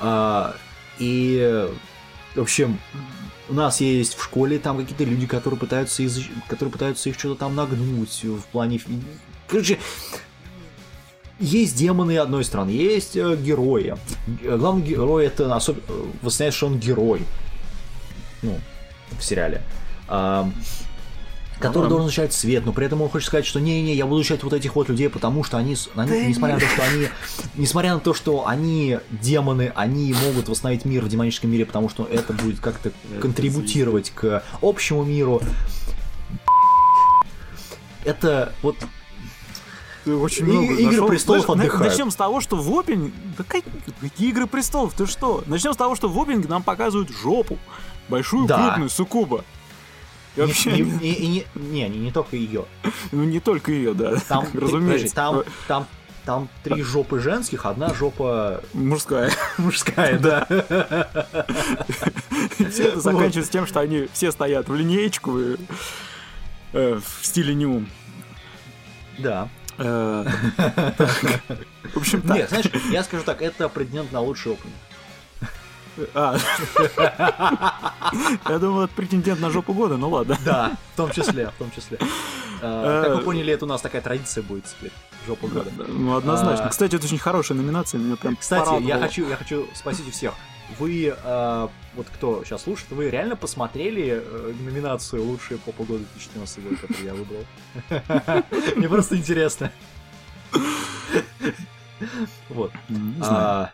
[0.00, 0.54] А,
[0.98, 1.68] и,
[2.34, 2.78] в общем,
[3.48, 6.20] у нас есть в школе там какие-то люди, которые пытаются, из...
[6.48, 8.80] которые пытаются их что-то там нагнуть в плане...
[9.48, 9.78] Короче,
[11.38, 13.96] есть демоны одной страны, есть э, герои.
[14.42, 15.82] Главный герой это особенно...
[16.22, 17.22] Выясняется, что он герой.
[18.42, 18.58] Ну,
[19.18, 19.62] в сериале.
[20.08, 20.54] Ам,
[21.60, 21.88] который да.
[21.90, 24.52] должен защищать свет, но при этом он хочет сказать, что не-не, я буду защищать вот
[24.52, 27.08] этих вот людей, потому что они, они- несмотря на то, что они,
[27.56, 32.04] несмотря на то, что они демоны, они могут восстановить мир в демоническом мире, потому что
[32.04, 35.42] это будет как-то контрибутировать к общему миру.
[38.04, 38.76] Это вот
[40.16, 41.08] Очень И- много Игры нашел.
[41.08, 41.88] престолов отдыхают.
[41.92, 43.12] Начнем с того, что в опенинг...
[43.36, 43.64] Да как-
[44.00, 44.94] какие игры престолов?
[44.94, 45.42] Ты что?
[45.46, 47.58] Начнем с того, что в опенинг нам показывают жопу.
[48.08, 48.64] Большую, Да.
[48.68, 49.44] крупную, суккуба.
[50.36, 52.64] И вообще, не, не- и не, не, не, не только ее.
[53.12, 54.14] ну не только ее, да.
[54.28, 55.14] Там, разумеется.
[55.14, 55.86] там, там,
[56.24, 59.32] там три жопы женских, одна жопа Мужская.
[59.58, 60.46] мужская, да.
[62.70, 65.56] Все это заканчивается тем, что они все стоят в линеечку и,
[66.72, 67.84] э, в стиле ню.
[69.18, 69.48] Да.
[69.78, 70.24] Э.
[71.94, 72.36] В общем, так.
[72.36, 74.70] Нет, знаешь, я скажу так, это претендент на лучший опыт.
[76.14, 76.36] А.
[78.48, 80.36] Я думал, это претендент на жопу года, ну ладно.
[80.44, 81.98] Да, в том числе, в том числе.
[82.60, 84.92] Э, Как вы поняли, это у нас такая традиция будет теперь.
[85.26, 85.70] Жопа года.
[85.76, 86.68] Ну, однозначно.
[86.68, 90.34] Кстати, это очень хорошая номинация, меня прям Кстати, я хочу, я хочу спросить у всех.
[90.78, 96.62] Вы, э, вот кто сейчас слушает, вы реально посмотрели э, номинацию «Лучшие попа года 2014
[96.64, 98.44] год», которую я выбрал?
[98.76, 99.70] Мне просто интересно.
[102.48, 102.72] Вот.
[102.88, 103.44] М, не знаю.
[103.46, 103.72] А,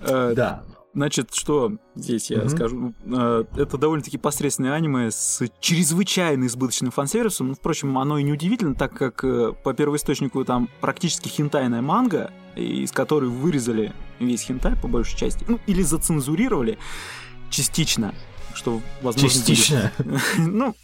[0.00, 0.62] Э, Да.
[0.94, 2.92] Значит, что здесь я скажу?
[3.04, 7.48] Э, Это довольно-таки посредственное аниме с чрезвычайно избыточным фан-сервисом.
[7.48, 12.30] Ну, впрочем, оно и не удивительно, так как э, по первоисточнику там практически хентайная манга,
[12.56, 15.44] из которой вырезали весь хентай по большей части.
[15.48, 16.78] Ну, или зацензурировали
[17.50, 18.14] частично.
[18.54, 19.92] Что, возможно, Частично.
[19.98, 20.74] будет- Ну,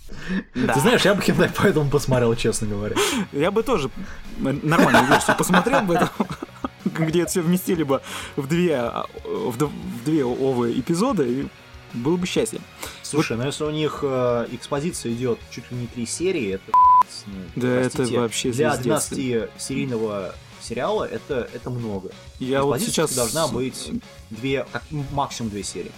[0.54, 0.74] да.
[0.74, 2.94] Ты знаешь, я бы хентай поэтому посмотрел, честно говоря.
[3.32, 3.90] Я бы тоже
[4.38, 6.08] нормальную версию посмотрел бы, это,
[6.84, 8.00] где это все вместили бы
[8.36, 11.46] в две, а, в, в две овы эпизода, и
[11.94, 12.60] было бы счастье.
[13.02, 16.64] Слушай, ну если у них э, экспозиция идет чуть ли не три серии, это
[17.26, 19.12] ну, Да это простите, вообще для звездец.
[19.58, 20.34] 12-серийного
[20.64, 22.10] сериала это, это много.
[22.38, 23.14] Я вот сейчас...
[23.14, 23.90] должна быть
[24.30, 25.92] две, как максимум две серии.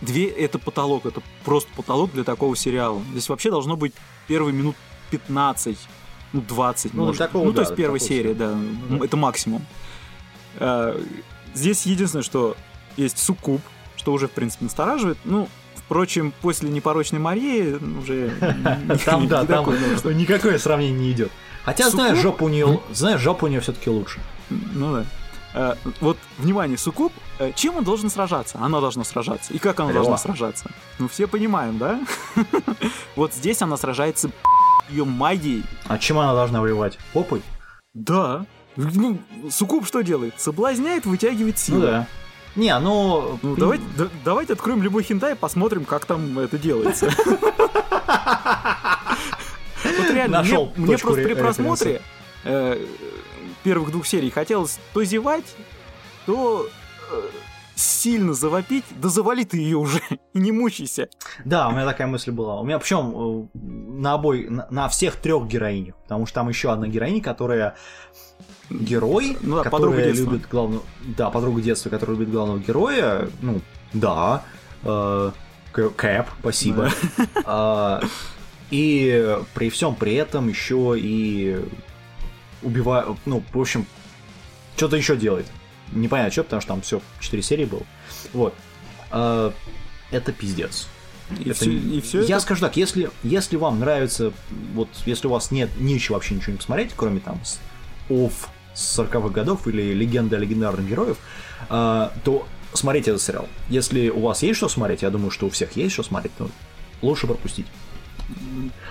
[0.00, 3.02] Две— это потолок, это просто потолок для такого сериала.
[3.12, 3.92] Здесь вообще должно быть
[4.28, 4.76] первые минут
[5.10, 5.76] 15,
[6.32, 7.18] ну 20, Ну, может.
[7.18, 8.56] такого, ну, то да, есть первой такого серии, да,
[8.88, 9.04] да.
[9.04, 9.66] это максимум.
[10.58, 10.98] А,
[11.54, 12.56] Здесь единственное, что
[12.96, 13.60] есть суккуб,
[13.96, 15.18] что уже, в принципе, настораживает.
[15.24, 18.32] Ну, впрочем, после непорочной Марии уже...
[19.04, 19.66] Там, да, там
[20.16, 21.32] никакое сравнение не идет.
[21.70, 22.00] Хотя, Суккуб?
[22.00, 24.18] знаешь, жопа у нее, знаешь, жопа у нее все-таки лучше.
[24.50, 25.04] Ну да.
[25.52, 28.58] А, Вот, внимание, Суккуб, э, чем он должен сражаться?
[28.60, 29.52] Она должна сражаться.
[29.52, 30.04] И как она Лева.
[30.04, 30.70] должна сражаться?
[30.98, 32.00] Ну, все понимаем, да?
[33.16, 34.30] Вот здесь она сражается
[34.88, 35.64] ее магией.
[35.88, 36.98] А чем она должна воевать?
[37.12, 37.42] Попой?
[37.94, 38.46] Да.
[38.76, 39.18] Ну,
[39.50, 40.34] Суккуб что делает?
[40.40, 41.80] Соблазняет, вытягивает Ну силу.
[41.82, 42.06] да.
[42.56, 43.38] Не, ну...
[43.42, 47.08] Ну, давайте, да- давайте откроем любой хентай и посмотрим, как там это делается.
[49.84, 52.02] Вот реально, мне, Нашел мне точку просто при просмотре
[52.44, 52.86] э,
[53.62, 55.56] первых двух серий хотелось то зевать,
[56.26, 56.66] то
[57.12, 57.20] э,
[57.74, 60.00] сильно завопить, да завали ты ее уже,
[60.34, 61.08] не мучайся.
[61.44, 62.60] Да, у меня такая мысль была.
[62.60, 63.58] У меня причем э,
[64.00, 67.76] на обоих, на, на всех трех героинях, потому что там еще одна героиня, которая
[68.70, 70.30] герой, Ну да, подруга которая детства.
[70.30, 70.82] любит главного,
[71.16, 73.60] да, подруга детства, которая любит главного героя, ну,
[73.92, 74.44] да,
[74.84, 75.30] э,
[75.72, 76.90] Кэп, спасибо.
[77.44, 78.00] А,
[78.70, 81.58] и при всем при этом еще и
[82.62, 83.86] убивает, ну, в общем,
[84.76, 85.46] что-то еще делает.
[85.92, 87.82] Непонятно что, потому что там все 4 серии было.
[88.32, 88.54] Вот.
[89.10, 89.52] А,
[90.10, 90.88] это пиздец.
[91.38, 94.32] И Это все, и всё Я это- скажу так, если, если вам нравится,
[94.74, 97.40] вот если у вас нет ничего вообще ничего не посмотреть, кроме там
[98.08, 101.18] ОФ с 40-х годов или легенды о легендарных героев,
[101.68, 103.48] а, то смотрите этот сериал.
[103.68, 106.48] Если у вас есть что смотреть, я думаю, что у всех есть что смотреть, то
[107.02, 107.66] лучше пропустить.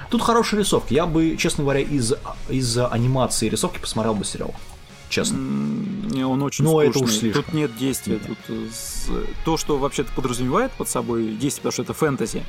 [0.10, 0.94] Тут хорошая рисовка.
[0.94, 2.14] Я бы, честно говоря, из,
[2.50, 4.54] из анимации и рисовки посмотрел бы сериал.
[5.10, 5.38] Честно.
[5.38, 7.02] Не, он очень это скучный.
[7.04, 7.44] уж слишком.
[7.44, 8.14] Тут нет действия.
[8.14, 8.24] Нет.
[8.28, 8.38] Тут
[9.10, 12.44] э, то, что вообще-то подразумевает под собой действие, потому что это фэнтези.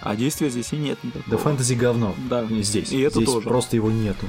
[0.00, 1.24] А действия здесь и нет никакого.
[1.30, 2.14] Да фэнтези говно.
[2.28, 2.44] Да.
[2.46, 2.90] Здесь.
[2.92, 3.48] И это Здесь тоже.
[3.48, 4.26] просто его нету.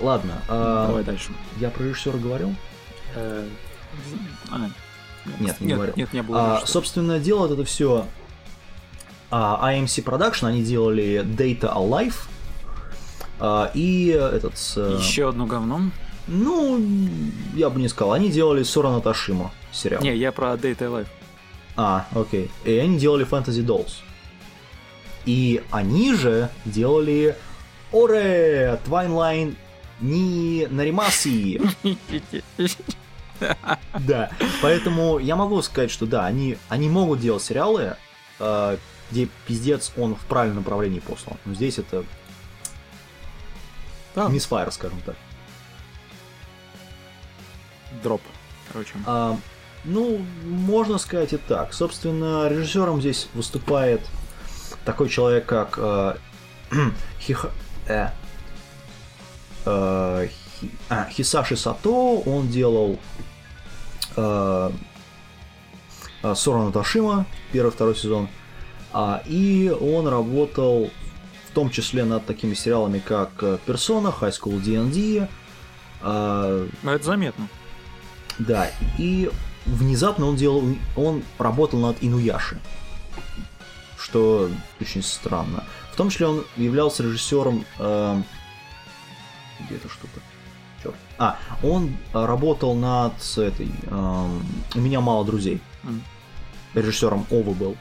[0.00, 0.42] Ладно.
[0.48, 1.32] а, Давай дальше.
[1.60, 2.54] я про режиссера говорил?
[3.14, 3.46] Э,
[4.50, 4.68] а,
[5.40, 5.94] Нет, не нет, говорил.
[5.96, 6.58] нет, не было.
[6.58, 8.06] А, собственно, делают это все
[9.36, 12.14] AMC Production, они делали Data Alive
[13.40, 14.54] а, и этот...
[14.76, 15.80] э, Еще одно говно.
[16.26, 16.80] Ну,
[17.54, 20.02] я бы не сказал, они делали Сорана Ташима сериал.
[20.02, 21.08] Не, я про Data Life.
[21.76, 22.50] А, окей.
[22.64, 23.92] И они делали Fantasy Dolls.
[25.26, 27.36] И они же делали
[27.92, 29.56] Оре, Твайнлайн,
[30.00, 31.60] Ни Наримаси.
[33.98, 34.30] Да,
[34.62, 37.96] поэтому я могу сказать, что да, они, они могут делать сериалы,
[38.38, 38.76] э,
[39.14, 41.36] где пиздец он в правильном направлении послан.
[41.44, 42.04] Но здесь это
[44.16, 45.14] Да, мисфайр, скажем так.
[48.02, 48.20] дроп.
[48.72, 48.90] Короче.
[49.06, 49.38] А,
[49.84, 51.72] ну, можно сказать и так.
[51.74, 54.04] Собственно, режиссером здесь выступает
[54.84, 56.16] такой человек, как э,
[57.20, 57.52] Хиха-
[57.86, 58.08] э,
[59.64, 60.28] э,
[60.60, 61.88] Хи- а, Хисаши Сато.
[62.26, 62.98] Он делал
[64.16, 64.70] э,
[66.24, 68.28] э, Сорана Ташима, первый-второй сезон.
[68.94, 70.90] А, и он работал
[71.50, 75.28] в том числе над такими сериалами, как э, Персона, High School D&D,
[76.02, 77.48] э, Ну, это заметно.
[78.38, 79.30] да, и
[79.66, 80.62] внезапно он делал,
[80.96, 82.60] он работал над Инуяши,
[83.98, 84.48] что
[84.80, 85.64] очень странно.
[85.92, 87.64] В том числе он являлся режиссером.
[87.78, 88.24] эм,
[89.60, 90.20] где эта штука?
[90.82, 90.94] Черт.
[91.18, 93.70] А, он э, работал над этой.
[93.86, 95.60] эм, У меня мало друзей.
[96.74, 97.76] Режиссером Овы был.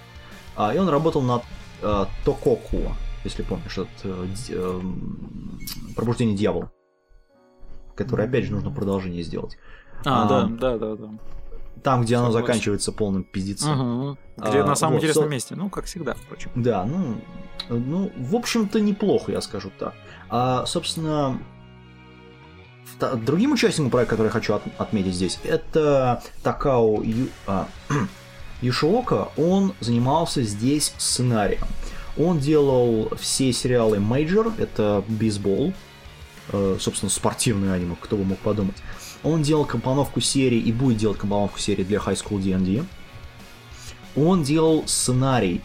[0.56, 1.44] А, и он работал над
[1.82, 2.78] э, Тококу,
[3.24, 3.86] если помнишь, д-
[4.56, 5.60] эм,
[5.96, 6.72] пробуждение дьявола.
[7.96, 9.58] Который, опять же, нужно продолжение сделать.
[10.06, 11.10] А, А, да, да, да, да.
[11.84, 12.48] Там, где оно Согласен.
[12.48, 14.18] заканчивается полным пиздецом.
[14.38, 14.50] Ага.
[14.50, 15.56] Где А, на самом вот, интересном со- месте.
[15.56, 16.52] Ну, как всегда, впрочем.
[16.56, 17.16] Да, ну,
[17.70, 19.94] ну, в общем-то, неплохо, я скажу так.
[20.30, 21.38] А, собственно,
[23.26, 27.68] другим участником проекта, который я хочу от- отметить здесь, это Такао Ю, а,
[28.64, 29.30] Юшиока.
[29.38, 31.66] Он занимался здесь сценарием.
[32.18, 35.74] Он делал все сериалы Major, это бейсбол,
[36.52, 38.78] э, собственно, спортивное аниме, кто бы мог подумать.
[39.24, 42.84] Он делал компоновку серии и будет делать компоновку серии для High School D&D.
[44.16, 45.62] Он делал сценарий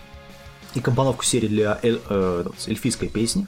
[0.74, 3.46] и компоновку серии для эль- э, этот, эльфийской песни.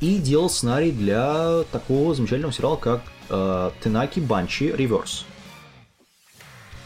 [0.00, 5.24] И делал сценарий для такого замечательного сериала, как э, Тенаки Банчи Реверс.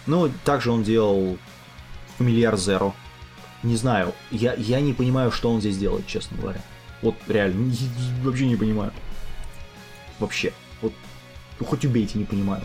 [0.08, 1.38] Ну, также он делал
[2.16, 2.94] Фамильяр Зеро.
[3.62, 6.60] Не знаю, я, я не понимаю, что он здесь делает, честно говоря.
[7.02, 7.72] Вот реально,
[8.22, 8.92] вообще не понимаю.
[10.18, 10.52] Вообще.
[10.80, 10.92] Вот,
[11.60, 12.62] ну, хоть убейте, не понимаю.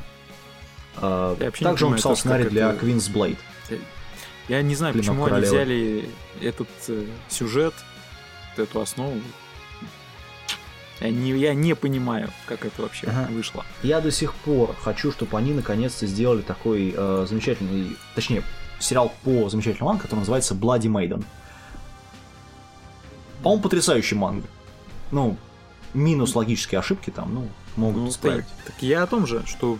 [0.96, 3.38] А, вообще не также он понимаю писал сценарий для это- Queen's Blade.
[4.50, 5.56] Я не знаю, Клинок почему они королевы.
[5.56, 6.10] взяли
[6.42, 7.74] этот э, сюжет,
[8.58, 9.20] эту основу.
[11.04, 13.28] Я не, я не понимаю, как это вообще Ага.
[13.30, 13.66] вышло.
[13.84, 18.42] Я до сих пор хочу, чтобы они наконец-то сделали такой э, замечательный, точнее,
[18.80, 21.26] сериал по замечательному мангу, который называется Bloody Maiden.
[23.44, 24.48] По-моему, потрясающий манга.
[25.12, 25.36] Ну,
[25.94, 28.46] минус логические ошибки там, ну, могут Ну, исправить.
[28.64, 29.78] так, так я о том же, что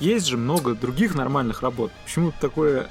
[0.00, 1.92] есть же много других нормальных работ.
[2.04, 2.90] Почему такое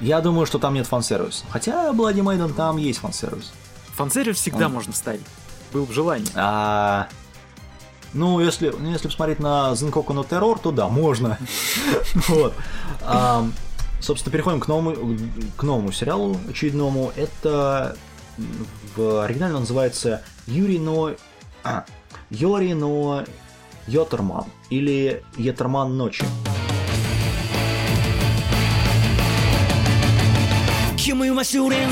[0.00, 1.44] Я думаю, что там нет фан-сервиса.
[1.50, 3.52] Хотя Bloody Maiden там есть фан-сервис.
[3.96, 5.22] фан-сервис всегда Он- можно ставить
[5.72, 6.30] был в желании.
[6.34, 7.08] А,
[8.14, 11.38] ну, если, ну, если посмотреть на Зенкоку на террор, то да, можно.
[12.28, 12.54] Вот.
[13.02, 13.46] А,
[14.00, 15.16] собственно, переходим к новому,
[15.56, 17.12] к новому сериалу очередному.
[17.16, 17.96] Это
[18.96, 21.12] в оригинале называется Юрий но...
[21.64, 21.84] А,
[22.30, 23.24] Йори но
[23.86, 26.24] Йотерман или Йотерман ночи.
[30.96, 31.90] Кимы Васюрин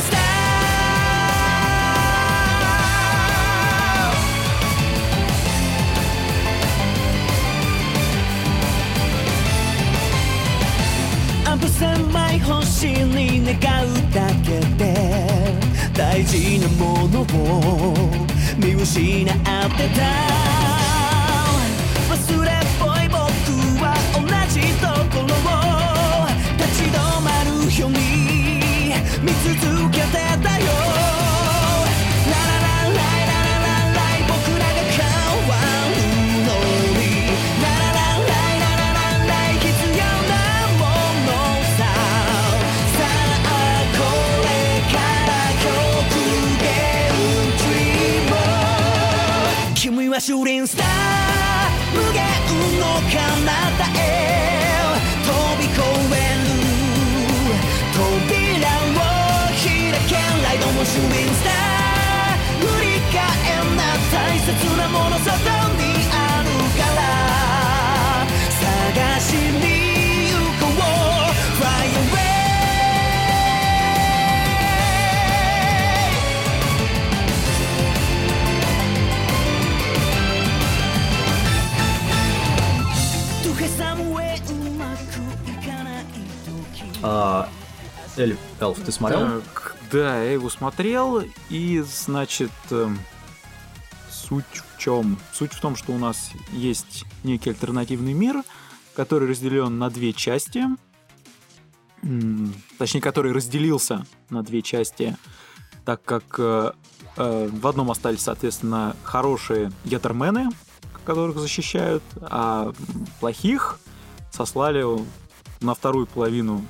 [16.26, 17.94] 事なものを
[18.58, 20.55] 見失ってた。
[50.16, 50.86] はシューリンスター
[51.92, 52.24] 無限
[52.80, 54.00] の彼方へ
[55.20, 55.28] 飛
[55.60, 56.48] び越える
[57.92, 58.00] 扉
[58.56, 59.04] を
[59.52, 59.60] 開
[60.08, 61.52] けライドもシューリンスター
[62.64, 63.20] 振り返
[63.60, 64.48] んな大切
[64.78, 65.65] なものさと
[87.08, 87.48] А,
[88.16, 89.40] Эль, Элф, ты смотрел?
[89.40, 92.98] Так, да, я его смотрел, и, значит, эм,
[94.10, 95.16] суть в чем?
[95.32, 98.42] Суть в том, что у нас есть некий альтернативный мир,
[98.96, 100.64] который разделен на две части,
[102.76, 105.16] точнее, который разделился на две части,
[105.84, 106.72] так как э,
[107.18, 110.48] э, в одном остались, соответственно, хорошие ятермены,
[111.04, 112.72] которых защищают, а
[113.20, 113.78] плохих
[114.32, 114.84] сослали
[115.60, 116.64] на вторую половину,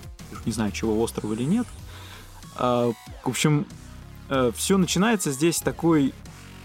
[0.45, 1.67] не знаю, чего, острова или нет.
[2.57, 2.93] А,
[3.25, 3.67] в общем,
[4.55, 6.13] все начинается здесь такой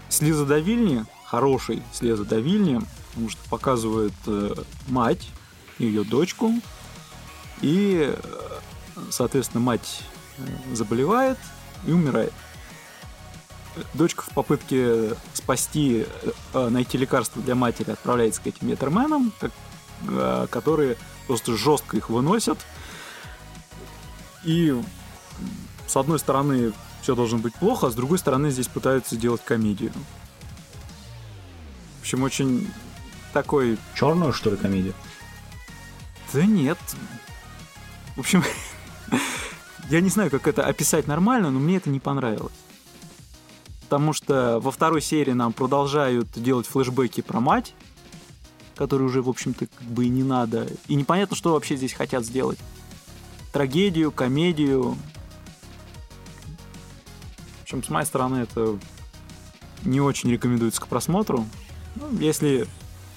[0.08, 4.54] слезодавильни, хорошей слезодавильни, потому что показывает э,
[4.88, 5.28] мать,
[5.78, 6.52] ее дочку,
[7.60, 8.58] и, э,
[9.10, 10.02] соответственно, мать
[10.38, 11.38] э, заболевает
[11.86, 12.32] и умирает.
[13.94, 16.06] Дочка в попытке спасти,
[16.52, 20.96] э, найти лекарство для матери отправляется к этим метерменам, э, которые
[21.26, 22.58] просто жестко их выносят.
[24.44, 24.74] И
[25.86, 26.72] с одной стороны
[27.02, 29.92] все должно быть плохо, а с другой стороны здесь пытаются сделать комедию.
[31.98, 32.70] В общем, очень
[33.32, 33.78] такой...
[33.94, 34.94] Черную, что ли, комедию?
[36.32, 36.78] Да нет.
[38.16, 38.42] В общем,
[39.90, 42.52] я не знаю, как это описать нормально, но мне это не понравилось.
[43.82, 47.74] Потому что во второй серии нам продолжают делать флешбеки про мать,
[48.74, 50.66] которые уже, в общем-то, как бы и не надо.
[50.88, 52.58] И непонятно, что вообще здесь хотят сделать.
[53.52, 54.96] Трагедию, комедию.
[57.60, 58.78] В общем, с моей стороны это
[59.82, 61.46] не очень рекомендуется к просмотру.
[61.96, 62.66] Ну, если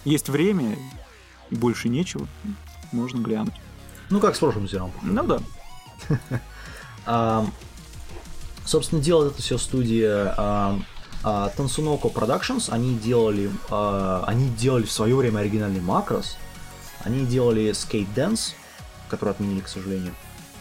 [0.03, 0.77] есть время
[1.49, 2.27] и больше нечего,
[2.91, 3.53] можно глянуть.
[4.09, 4.91] Ну, как с прошлым сериалом.
[5.01, 5.39] Ну да.
[7.07, 7.45] А,
[8.65, 10.79] собственно, делает это все студия а,
[11.23, 12.71] а, Productions.
[12.71, 16.35] Они делали, а, они делали в свое время оригинальный Макрос.
[17.03, 18.53] Они делали Skate Dance,
[19.07, 20.15] который отменили, к сожалению.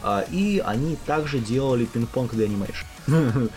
[0.07, 2.47] А, и они также делали пинг-понг The
[3.07, 3.51] Animation.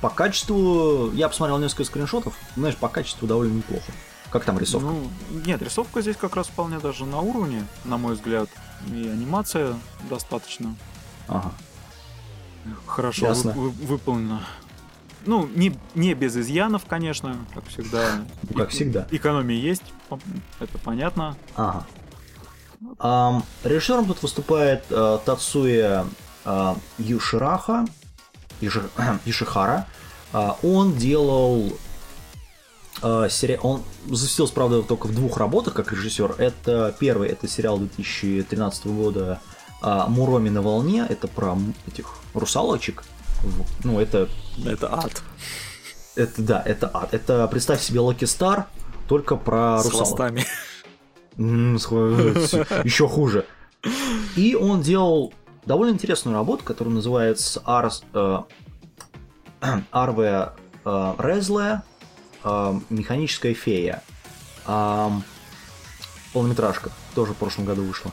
[0.00, 3.90] По качеству, я посмотрел несколько скриншотов, знаешь, по качеству довольно неплохо.
[4.30, 4.86] Как там рисовка?
[4.88, 5.10] Ну,
[5.44, 8.48] нет, рисовка здесь как раз вполне даже на уровне, на мой взгляд.
[8.86, 9.74] И анимация
[10.08, 10.76] достаточно
[11.26, 11.50] Ага.
[12.86, 13.50] хорошо Ясно.
[13.52, 14.42] вы- вы- выполнена.
[15.26, 18.20] Ну, не, не без изъянов, конечно, как всегда.
[18.48, 19.06] Ну, как И- всегда.
[19.10, 19.82] Экономия есть,
[20.60, 21.36] это понятно.
[21.56, 21.84] Ага.
[23.62, 26.06] Режиссером тут выступает э, Тацуя
[26.44, 27.84] э, Юшираха,
[28.60, 28.88] Юши-
[29.24, 29.86] Юшихара.
[30.32, 31.72] А, он делал
[33.02, 33.60] э, сериал...
[33.64, 36.36] Он засветился, правда, только в двух работах как режиссер.
[36.38, 39.40] Это первый, это сериал 2013 года
[39.82, 41.04] «Муроми на волне».
[41.08, 41.58] Это про
[41.88, 43.02] этих русалочек.
[43.82, 44.28] Ну, это
[44.64, 45.20] Это ад.
[46.14, 47.12] это да, это ад.
[47.12, 48.66] Это представь себе Локи Стар,
[49.08, 50.32] только про русалок.
[52.84, 53.46] Еще хуже.
[54.36, 55.32] И он делал
[55.64, 57.62] довольно интересную работу, которая называется
[58.12, 58.38] э,
[59.90, 60.50] Арве
[60.84, 61.82] э, Резле
[62.44, 64.02] э, Механическая фея.
[66.32, 66.90] Полнометражка.
[67.14, 68.12] Тоже в прошлом году вышла.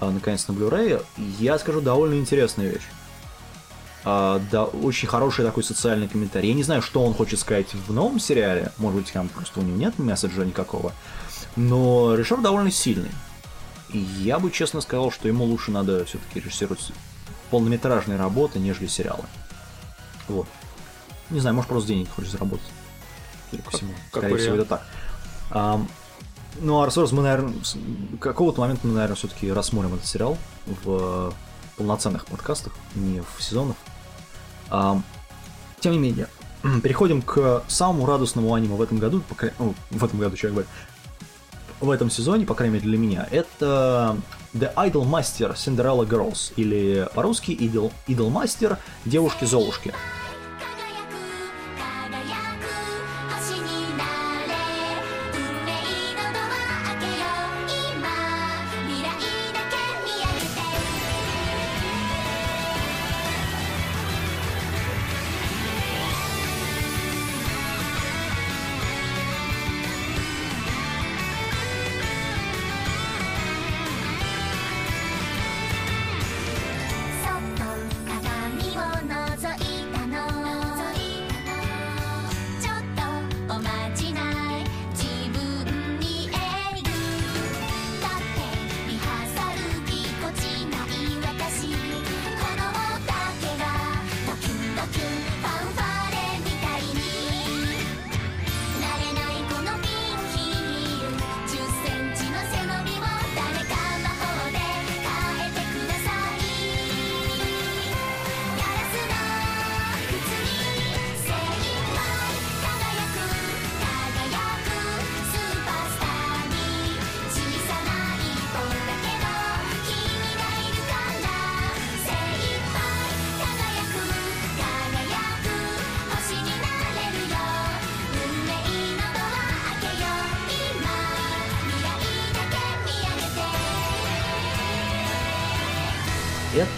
[0.00, 1.04] наконец на Blu-ray.
[1.38, 2.88] Я скажу, довольно интересная вещь.
[4.04, 6.48] А, да, очень хороший такой социальный комментарий.
[6.48, 8.72] Я не знаю, что он хочет сказать в новом сериале.
[8.78, 10.92] Может быть, там просто у него нет месседжа никакого.
[11.56, 13.10] Но режиссер довольно сильный.
[13.90, 16.92] И я бы честно сказал, что ему лучше надо все-таки режиссировать
[17.50, 19.24] полнометражные работы, нежели сериалы.
[20.28, 20.46] Вот.
[21.30, 22.66] Не знаю, может просто денег хочешь заработать.
[23.50, 23.92] Судя по всему.
[24.10, 24.72] как Скорее всего, вариант.
[24.72, 24.82] это
[25.50, 25.80] так.
[26.60, 27.76] Ну, а раз мы, наверное, с
[28.20, 30.36] какого-то момента мы, наверное, все-таки рассмотрим этот сериал
[30.66, 31.32] в
[31.76, 33.76] полноценных подкастах, не в сезонах.
[34.68, 35.02] Ам,
[35.80, 36.28] тем не менее,
[36.82, 40.54] переходим к самому радостному аниме в этом году, по край- ну, в этом году, человек
[40.54, 40.70] говорит,
[41.82, 44.16] в этом сезоне, по крайней мере для меня, это
[44.54, 49.92] The Idol Master Cinderella Girls, или по-русски Idol, Idol Master Девушки-Золушки.
[49.92, 50.21] 輝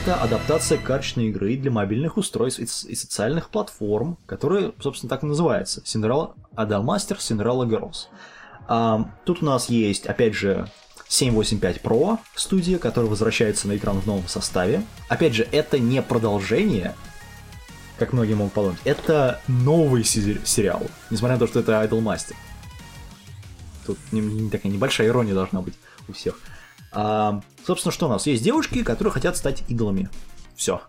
[0.05, 5.81] Это адаптация карточной игры для мобильных устройств и, социальных платформ, которая, собственно, так и называется.
[5.81, 8.09] Cinderella Adalmaster Cinderella Girls.
[8.69, 10.69] А, тут у нас есть, опять же,
[11.09, 14.85] 785 Pro студия, которая возвращается на экран в новом составе.
[15.09, 16.95] Опять же, это не продолжение,
[17.99, 18.81] как многие могут подумать.
[18.85, 22.35] Это новый се- сериал, несмотря на то, что это Idolmaster.
[23.87, 23.97] Тут
[24.53, 25.77] такая небольшая ирония должна быть
[26.09, 26.39] у всех.
[26.93, 28.27] А, собственно, что у нас?
[28.27, 30.09] Есть девушки, которые хотят стать идолами.
[30.57, 30.81] Все.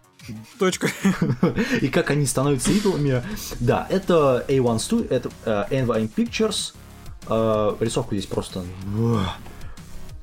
[0.60, 0.90] Точка.
[1.82, 3.24] И как они становятся идолами.
[3.60, 6.74] Да, это A1 Studio, это э, NVM Pictures.
[7.28, 8.64] Э, рисовка здесь просто...
[9.00, 9.22] ух,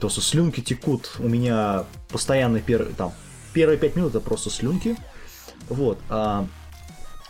[0.00, 1.12] Просто слюнки текут.
[1.20, 3.12] У меня постоянно первые, там,
[3.53, 4.96] первые пять минут это просто слюнки.
[5.68, 5.98] Вот.
[6.09, 6.46] а,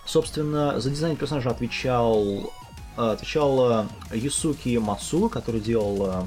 [0.06, 2.50] собственно, за дизайн персонажа отвечал,
[2.96, 6.26] э, отвечал Юсуки Мацу, который делал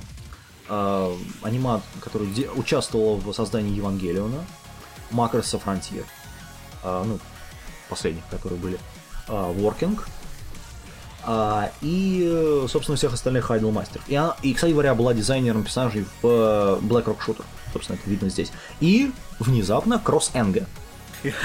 [0.70, 4.43] э, э, анима, который де- участвовал в создании Евангелиона,
[5.11, 6.05] Макроса Frontier,
[6.84, 7.20] э, ну,
[7.89, 8.80] последних, которые были,
[9.28, 9.99] э, Working,
[11.28, 14.03] а, и, э, собственно, всех остальных Idol мастеров.
[14.07, 17.43] И, она, и, кстати говоря, была дизайнером персонажей в э, Black Rock Shooter.
[17.74, 18.51] Собственно, это видно здесь.
[18.80, 20.66] И внезапно Кросс Энга.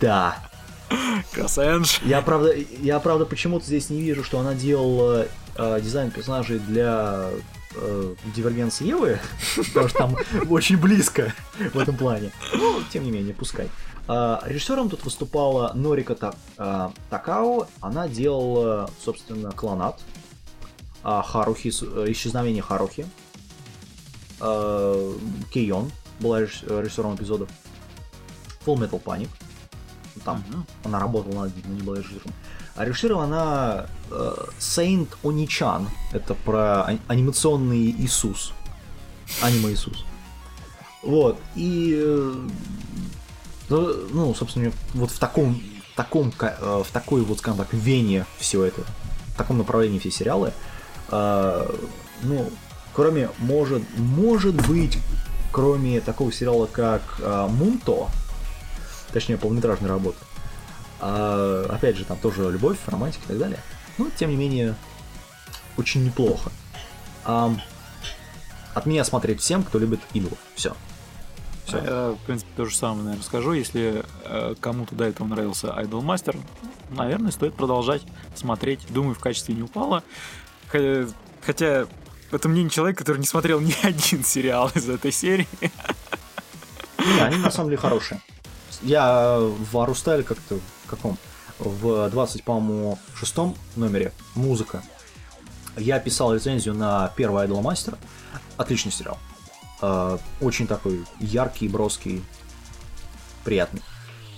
[0.00, 0.36] Да.
[1.32, 2.00] Красенж.
[2.04, 7.30] Я правда, я правда почему-то здесь не вижу, что она делала э, дизайн персонажей для
[7.74, 9.18] э, Дивергенции Евы,
[9.68, 10.16] потому что там
[10.48, 11.32] очень близко
[11.72, 12.32] в этом плане.
[12.54, 13.68] Ну, тем не менее, пускай.
[14.08, 17.68] А, режиссером тут выступала Норика Та- а, Такао.
[17.80, 20.00] Она делала, собственно, клонат.
[21.02, 23.06] а, Харухи, э, исчезновение Харухи.
[25.52, 27.48] Кейон была режисс- режиссером эпизодов.
[28.64, 29.28] Full Metal Panic.
[30.24, 30.42] Там
[30.84, 32.32] она работала над ним, но не была режиссером.
[32.80, 35.90] А режиссировала она э, Saint Оничан.
[36.12, 38.54] Это про ани- анимационный Иисус.
[39.42, 40.06] Аниме Иисус.
[41.02, 41.38] Вот.
[41.56, 42.48] И э,
[43.68, 45.60] ну, собственно, вот в таком,
[45.94, 48.80] таком, ка- э, в такой вот, скажем так, вене все это,
[49.26, 50.54] в таком направлении все сериалы,
[51.10, 52.50] ну,
[52.94, 54.96] кроме, может, может быть,
[55.52, 57.02] кроме такого сериала, как
[57.48, 58.06] Мунто,
[59.12, 60.18] точнее, полнометражной работы,
[61.00, 63.60] а, опять же, там тоже любовь, романтика и так далее,
[63.98, 64.74] но, тем не менее,
[65.76, 66.50] очень неплохо.
[67.24, 67.60] Ам,
[68.74, 70.38] от меня смотреть всем, кто любит идолов.
[70.54, 70.76] Все.
[71.66, 71.78] Все.
[71.78, 73.52] Я, в принципе, то же самое, наверное, скажу.
[73.52, 76.38] Если э, кому-то до этого нравился Idol Master,
[76.90, 78.02] наверное, стоит продолжать
[78.34, 78.80] смотреть.
[78.88, 80.02] Думаю, в качестве не упало.
[80.68, 81.86] Хотя,
[82.32, 85.48] это мнение человека, который не смотрел ни один сериал из этой серии.
[86.98, 88.20] Не, они на самом деле хорошие.
[88.82, 90.58] Я в Арустале как-то
[90.90, 91.18] каком?
[91.58, 94.82] В 20, по-моему, шестом номере музыка.
[95.76, 97.96] Я писал рецензию на первый Idol Master.
[98.56, 99.18] Отличный сериал.
[99.82, 102.22] Э, Очень такой яркий, броский.
[103.44, 103.82] приятный.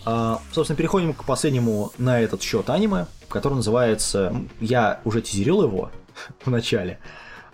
[0.04, 4.34] А, собственно, переходим к последнему на этот счет аниме, который называется...
[4.60, 5.90] Я уже тизерил его
[6.44, 6.98] в начале.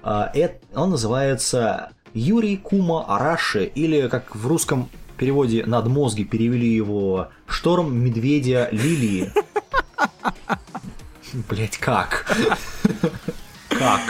[0.03, 0.33] А,
[0.75, 4.89] он называется Юрий Кума Араши, или, как в русском
[5.19, 9.31] переводе «надмозги» перевели его «Шторм медведя Лилии».
[11.49, 12.27] Блять, как?
[13.69, 14.01] Как?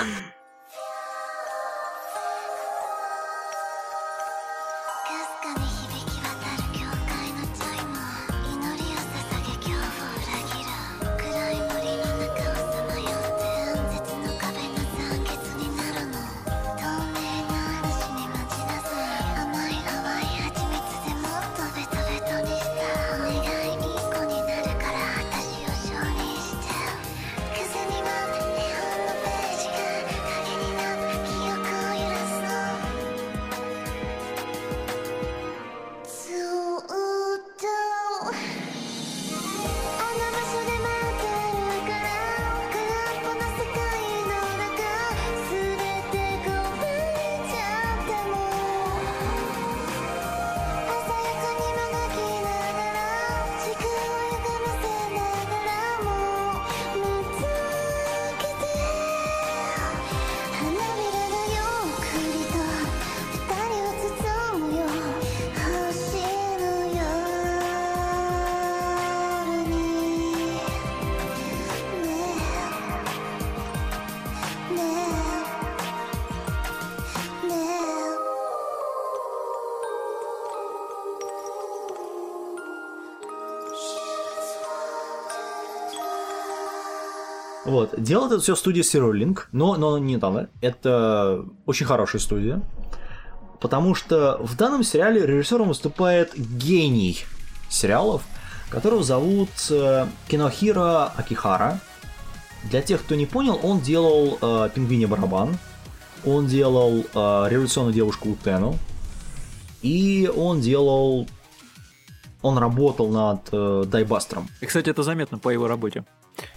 [87.68, 88.00] Вот.
[88.00, 90.48] Делает это все студия Zero Link, но, но не там.
[90.62, 92.62] Это очень хорошая студия.
[93.60, 97.18] Потому что в данном сериале режиссером выступает гений
[97.68, 98.22] сериалов,
[98.70, 101.80] которого зовут э, Кинохиро Акихара.
[102.64, 105.58] Для тех, кто не понял, он делал э, «Пингвине барабан»,
[106.24, 108.76] он делал э, «Революционную девушку Утену»,
[109.82, 111.26] и он делал...
[112.40, 114.48] Он работал над э, Дайбастером.
[114.60, 116.04] И, кстати, это заметно по его работе.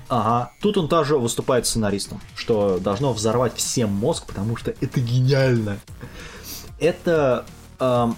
[0.09, 0.51] Ага.
[0.61, 5.79] Тут он также выступает сценаристом, что должно взорвать всем мозг, потому что это гениально.
[6.79, 7.45] Это...
[7.79, 8.17] эм,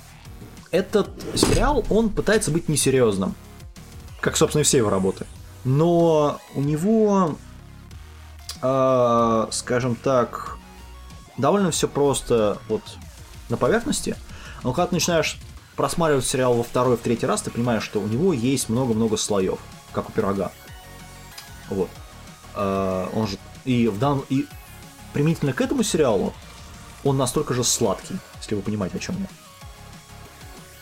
[0.74, 3.36] этот сериал, он пытается быть несерьезным.
[4.22, 5.28] Как, собственно, и все его работы.
[5.66, 7.38] Но у него,
[8.64, 10.58] э, скажем так,
[11.38, 12.82] довольно все просто вот
[13.50, 14.18] на поверхности.
[14.64, 15.38] Но когда ты начинаешь
[15.76, 19.60] просматривать сериал во второй, в третий раз, ты понимаешь, что у него есть много-много слоев,
[19.92, 20.52] как у пирога.
[21.70, 21.90] Вот.
[22.56, 24.46] Э, он же и в данном и
[25.14, 26.34] применительно к этому сериалу
[27.04, 29.28] он настолько же сладкий, если вы понимаете, о чем я.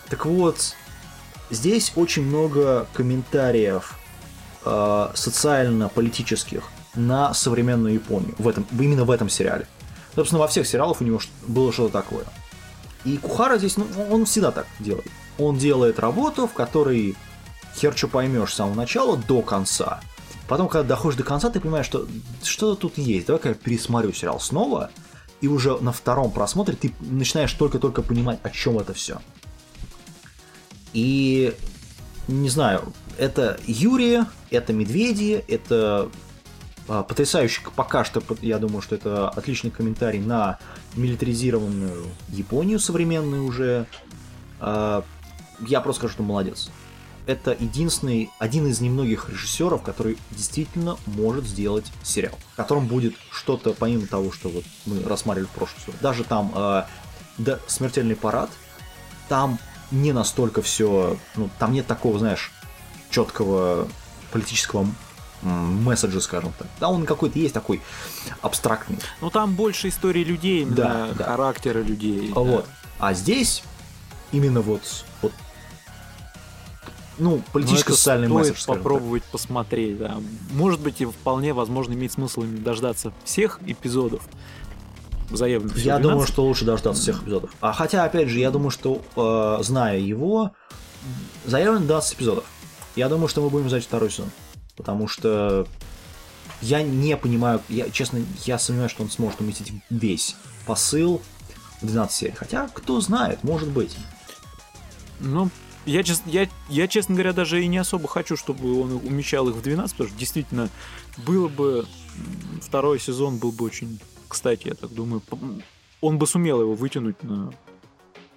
[0.10, 0.76] Так вот,
[1.50, 3.98] здесь очень много комментариев
[4.66, 6.64] э, социально-политических
[6.96, 9.68] на современную Японию в этом, именно в этом сериале.
[10.16, 12.26] Собственно, во всех сериалах у него было что-то такое.
[13.06, 15.08] И Кухара здесь, ну, он всегда так делает.
[15.40, 17.16] Он делает работу, в которой
[17.76, 20.02] хер поймешь с самого начала до конца.
[20.52, 22.06] Потом, когда доходишь до конца, ты понимаешь, что
[22.44, 23.28] что-то тут есть.
[23.28, 24.92] Давай-ка я пересмотрю сериал снова.
[25.40, 29.22] И уже на втором просмотре ты начинаешь только-только понимать, о чем это все.
[30.92, 31.56] И
[32.28, 36.12] не знаю, это Юрия, это Медведи, это
[36.90, 40.60] а, потрясающий пока что, я думаю, что это отличный комментарий на
[40.96, 43.86] милитаризированную Японию современную уже.
[44.60, 45.06] А,
[45.66, 46.70] Я просто скажу, что молодец.
[47.28, 53.74] Это единственный, один из немногих режиссеров, который действительно может сделать сериал, в котором будет что-то
[53.74, 55.94] помимо того, что вот мы рассматривали в прошлом.
[56.02, 56.88] Даже там а,
[57.38, 58.50] да, смертельный парад,
[59.30, 59.60] там
[59.92, 62.52] не настолько все, ну, там нет такого, знаешь,
[63.10, 63.88] четкого
[64.32, 64.88] политического
[65.42, 66.68] месседжа, скажем так.
[66.80, 67.82] Да, он какой-то есть такой
[68.42, 68.98] абстрактный.
[69.22, 71.24] Ну, там больше истории людей, именно Да, да.
[71.26, 72.32] характера людей.
[72.34, 72.68] Вот.
[73.00, 73.64] А здесь
[74.32, 74.82] именно вот,
[75.22, 75.34] вот
[77.22, 78.78] ну, политическо-социальный месседж, скажем так.
[78.78, 80.18] попробовать посмотреть, да.
[80.52, 84.24] Может быть, и вполне возможно имеет смысл дождаться всех эпизодов
[85.30, 85.78] заявленных.
[85.78, 86.34] Я всего думаю, 12.
[86.34, 87.52] что лучше дождаться всех эпизодов.
[87.62, 90.52] А хотя, опять же, я думаю, что, э, зная его,
[91.46, 92.46] заявлено 20 эпизодов.
[92.96, 94.30] Я думаю, что мы будем ждать второй сезон.
[94.76, 95.68] Потому что
[96.62, 101.22] я не понимаю, я, честно, я сомневаюсь, что он сможет уместить весь посыл
[101.82, 102.34] в 12 серий.
[102.36, 103.96] Хотя, кто знает, может быть.
[105.20, 105.50] Ну,
[105.86, 109.56] я, чес- я, я, честно говоря, даже и не особо хочу, чтобы он умещал их
[109.56, 110.70] в 12, потому что действительно
[111.26, 111.86] было бы...
[112.62, 114.00] Второй сезон был бы очень...
[114.28, 115.22] Кстати, я так думаю,
[116.02, 117.52] он бы сумел его вытянуть на,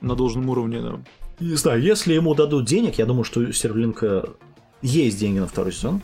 [0.00, 1.00] на должном уровне да,
[1.40, 4.28] Не знаю, если ему дадут денег, я думаю, что у Стервлинка
[4.82, 6.02] есть деньги на второй сезон.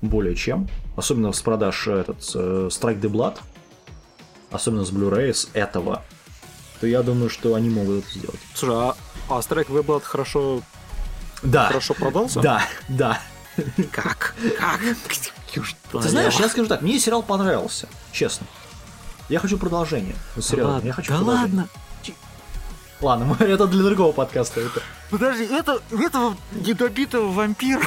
[0.00, 0.68] Более чем.
[0.96, 3.38] Особенно с продаж этот э, Strike the Blood.
[4.50, 6.04] Особенно с Blu-ray с этого.
[6.80, 8.40] То я думаю, что они могут это сделать.
[8.54, 8.96] Слушай, а,
[9.28, 10.62] а the Blood хорошо,
[11.42, 11.66] Да.
[11.68, 12.40] хорошо продался?
[12.40, 13.20] Да, да.
[13.90, 14.34] Как?
[14.58, 14.80] Как?
[15.92, 18.46] Ты знаешь, я скажу так, мне сериал понравился, честно.
[19.28, 20.14] Я хочу продолжение.
[20.36, 21.68] Вот серьезно, я хочу да ладно.
[23.00, 24.60] Ладно, мы- это для другого подкаста.
[24.60, 27.86] Это, Подожди, это этого недобитого вампира.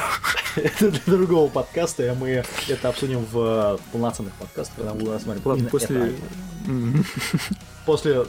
[0.56, 5.12] это для другого подкаста, и мы это обсудим в э, полноценных подкастах, когда мы будем
[5.12, 6.14] рассматривать Ладно, после...
[7.84, 8.24] После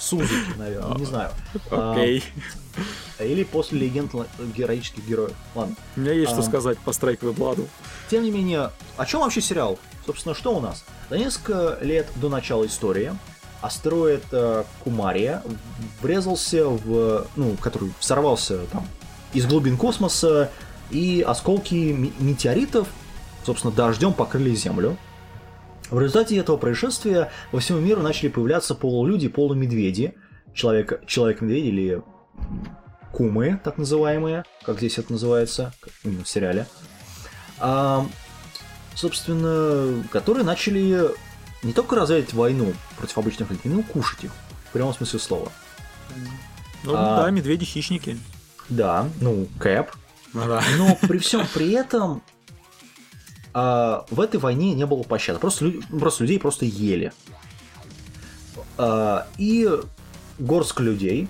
[0.00, 1.30] Сузуки, наверное, не знаю.
[1.70, 2.24] А, Окей.
[3.18, 4.12] Или после легенд
[4.56, 5.34] героических героев.
[5.54, 5.76] Ладно.
[5.96, 6.42] У меня есть что а.
[6.42, 7.68] сказать по the Blood.
[8.10, 9.78] Тем не менее, о чем вообще сериал?
[10.06, 10.84] Собственно, что у нас?
[11.10, 13.12] За несколько лет до начала истории
[13.60, 15.42] астероид э, Кумария
[16.00, 17.26] врезался в...
[17.36, 18.86] Ну, который сорвался там
[19.32, 20.50] из глубин космоса,
[20.90, 22.88] и осколки ме- метеоритов,
[23.44, 24.96] собственно, дождем покрыли Землю.
[25.90, 30.14] В результате этого происшествия во всему миру начали появляться полулюди, полумедведи,
[30.54, 32.02] человек, человек-медведь или м,
[33.12, 35.72] кумы, так называемые, как здесь это называется,
[36.04, 36.66] именно в сериале.
[37.58, 38.06] А,
[38.94, 41.10] собственно, которые начали
[41.62, 44.32] не только развязать войну против обычных людей, но и кушать их.
[44.68, 45.52] В прямом смысле слова.
[46.84, 47.22] Ну А.
[47.24, 48.16] да, медведи-хищники.
[48.68, 49.90] Да, ну, Кэп.
[50.32, 50.62] Ну да.
[50.78, 52.22] Но при всем при этом
[53.52, 55.38] а, в этой войне не было пощады.
[55.38, 57.12] Просто, лю- просто людей просто ели.
[58.78, 59.68] А, и
[60.38, 61.28] горстка людей,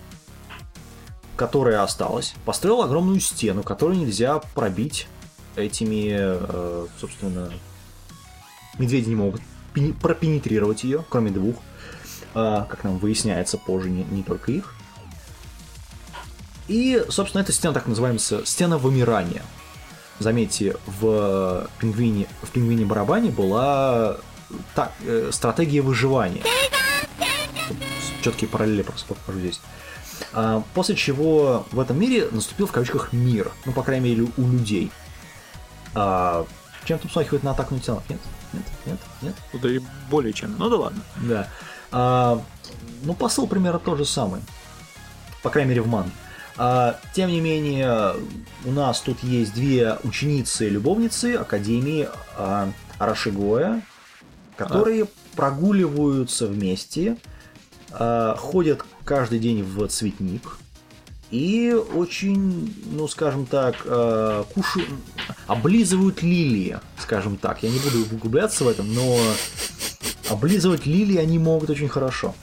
[1.37, 5.09] которая осталась, построила огромную стену, которую нельзя пробить
[5.57, 7.51] этими, э, собственно,
[8.79, 9.41] медведи не могут
[10.01, 11.57] пропенетрировать ее, кроме двух,
[12.35, 14.75] а, как нам выясняется позже, не, не только их.
[16.69, 19.43] И, собственно, эта стена так называется стена вымирания.
[20.21, 24.19] Заметьте, в пингвине, в пингвине барабане была
[24.75, 26.43] так, э, стратегия выживания.
[28.23, 29.61] Четкие параллели просто покажу здесь.
[30.35, 33.51] А, после чего в этом мире наступил в кавычках мир.
[33.65, 34.93] Ну, по крайней мере, у людей.
[35.95, 36.47] А,
[36.85, 38.03] чем-то смахивает на атаку на тела?
[38.11, 38.21] Нет?
[38.53, 38.65] Нет?
[38.85, 38.99] Нет?
[39.23, 39.35] Нет?
[39.55, 40.55] Да и более чем.
[40.59, 41.03] Ну да ладно.
[41.17, 41.49] Да.
[41.93, 42.43] А,
[43.05, 44.43] ну, посыл примерно тот же самый.
[45.43, 46.13] По крайней мере, в манге.
[46.13, 46.29] А,
[47.15, 48.15] тем не менее,
[48.67, 52.07] у нас тут есть две ученицы-любовницы Академии
[52.37, 53.83] а, Арашигоя,
[54.57, 55.07] которые
[55.37, 57.17] прогуливаются вместе,
[57.93, 60.59] а, ходят каждый день в цветник
[61.31, 64.89] и очень, ну, скажем так, а, кушают,
[65.47, 67.63] облизывают лилии, скажем так.
[67.63, 69.19] Я не буду углубляться в этом, но
[70.29, 72.35] облизывать лилии они могут очень хорошо.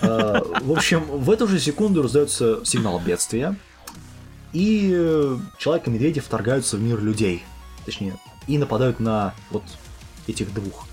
[0.00, 3.56] А, В общем, в эту же секунду раздается сигнал бедствия,
[4.52, 7.44] и человек и медведи вторгаются в мир людей.
[7.84, 9.64] Точнее, и нападают на вот
[10.26, 10.86] этих двух,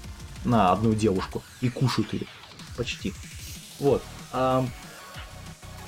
[0.45, 2.25] на одну девушку, и кушают ее.
[2.77, 3.13] Почти.
[3.79, 4.01] Вот.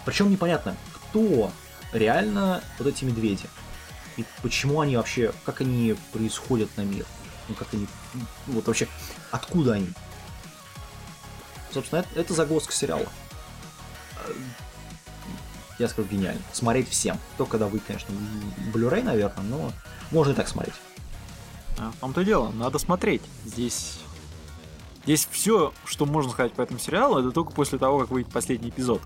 [0.06, 1.52] причем непонятно, кто
[1.94, 3.46] реально вот эти медведи.
[4.18, 7.06] И почему они вообще, как они происходят на мир.
[7.48, 7.88] Ну, как они,
[8.48, 8.88] вот вообще,
[9.32, 9.88] откуда они.
[11.74, 13.06] Собственно, это, это загвоздка сериала.
[15.80, 16.42] Я скажу гениально.
[16.54, 17.18] Смотреть всем.
[17.38, 18.14] Только когда вы, конечно,
[18.74, 19.72] Blu-ray, наверное, но
[20.12, 20.76] можно и так смотреть.
[21.80, 23.22] А, в том-то и дело, надо смотреть.
[23.46, 23.98] Здесь...
[25.04, 28.70] Здесь все, что можно сказать по этому сериалу, это только после того, как выйдет последний
[28.70, 29.02] эпизод.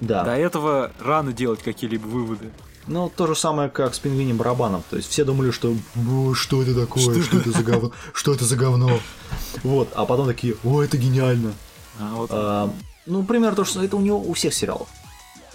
[0.00, 0.24] Да.
[0.24, 2.50] До этого рано делать какие-либо выводы.
[2.88, 4.82] Ну, то же самое, как с пингвинем барабаном.
[4.90, 8.44] То есть все думали, что «О, что это такое, что, это за говно, что это
[8.44, 8.98] за говно.
[9.62, 11.54] Вот, а потом такие, о, это гениально.
[12.00, 12.70] А вот А,
[13.06, 14.88] ну, примерно то, что это у него у всех сериалов.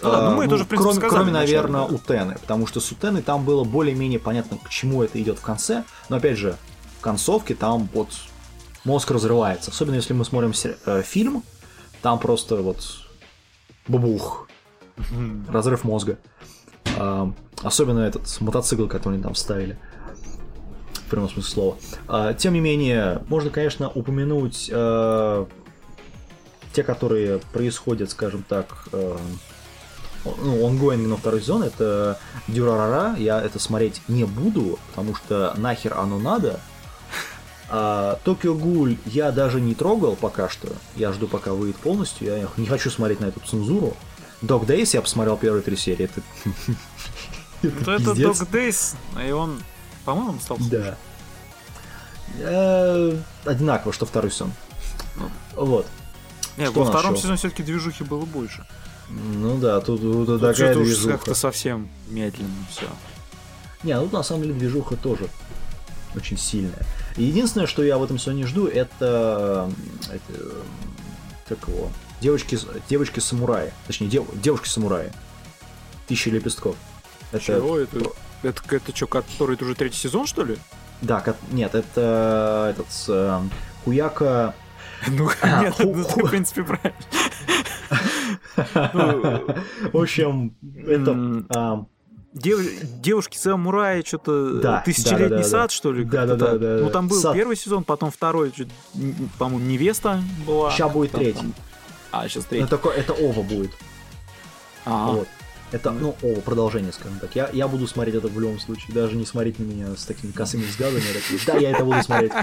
[0.02, 1.94] Ну да, ну мы это уже, в принципе, кроме, сказали кроме, наверное, да.
[1.94, 5.42] у Тены, потому что с Утеной там было более-менее понятно, к чему это идет в
[5.42, 5.84] конце.
[6.08, 6.56] Но опять же,
[6.98, 8.08] в концовке там вот
[8.84, 9.70] мозг разрывается.
[9.70, 11.42] Особенно если мы смотрим сери- э, фильм,
[12.00, 12.82] там просто вот
[13.88, 14.48] бабух,
[15.48, 16.18] разрыв мозга.
[16.98, 17.30] А,
[17.62, 19.78] особенно этот мотоцикл, который они там вставили.
[20.94, 21.76] В прямом смысле слова.
[22.08, 25.46] А, тем не менее, можно, конечно, упомянуть э,
[26.72, 29.16] те, которые происходят, скажем так, э,
[30.24, 35.94] ну, онгоинг на второй сезон, это Дюрарара, я это смотреть не буду, потому что нахер
[35.94, 36.60] оно надо.
[37.72, 42.48] А Токио Гуль я даже не трогал пока что, я жду пока выйдет полностью, я
[42.56, 43.96] не хочу смотреть на эту цензуру.
[44.42, 46.20] Dog Days я посмотрел первые три серии, это...
[47.62, 48.40] Ну, это пиздец.
[48.40, 49.62] Dog Days, и он,
[50.04, 50.96] по-моему, стал Да.
[52.38, 54.52] Э, Одинаково, что второй сезон.
[55.54, 55.86] Вот.
[56.60, 58.66] Не, Что во втором сезоне все-таки движухи было больше.
[59.08, 61.14] Ну да, тут, тут Тут такая движуха.
[61.14, 62.86] как-то совсем медленно все.
[63.82, 65.26] Не, ну на самом деле движуха тоже
[66.14, 66.86] очень сильная.
[67.16, 69.70] Единственное, что я в этом сезоне жду, это,
[70.10, 70.62] э, это, э,
[71.48, 71.90] как его,
[72.20, 72.58] девочки,
[72.88, 75.12] девочки самураи, точнее дев, девушки самураи,
[76.06, 76.76] тысяча лепестков.
[77.32, 77.98] Это, Чего это?
[78.42, 80.56] Это, это что, который это уже третий сезон, что ли?
[81.02, 83.40] да, нет, это этот э,
[83.84, 84.54] Хуяка,
[85.08, 86.94] Ну, А, нет, ну, ты, в принципе, правильно.
[89.92, 90.54] В общем,
[90.86, 91.84] это а,
[92.32, 95.74] дев- Девушки-самураи, что-то Да, тысячелетний да, да, сад, да.
[95.74, 96.04] что ли?
[96.04, 97.34] Да, да, да, да, Ну, там был Сад.
[97.34, 98.52] первый сезон, потом второй,
[99.38, 100.70] по-моему, невеста была.
[100.70, 101.38] Ща будет Там- третий.
[101.38, 101.54] там-
[102.12, 102.66] А, сейчас третий.
[102.68, 103.70] такое, это Ова будет.
[104.84, 105.28] А, Вот.
[105.72, 107.36] Это, ну, Ова, продолжение, скажем так.
[107.36, 108.92] Я, я буду смотреть это в любом случае.
[108.92, 111.02] Даже не смотреть на меня с такими косыми взглядами.
[111.02, 112.32] Я такой, да, я это буду смотреть.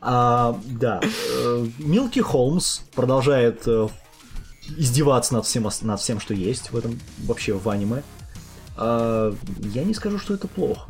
[0.00, 1.00] А, да.
[1.02, 3.88] э, Милки Холмс продолжает э,
[4.76, 8.04] издеваться над всем, над всем, что есть в этом вообще в аниме.
[8.76, 10.88] А, я не скажу, что это плохо.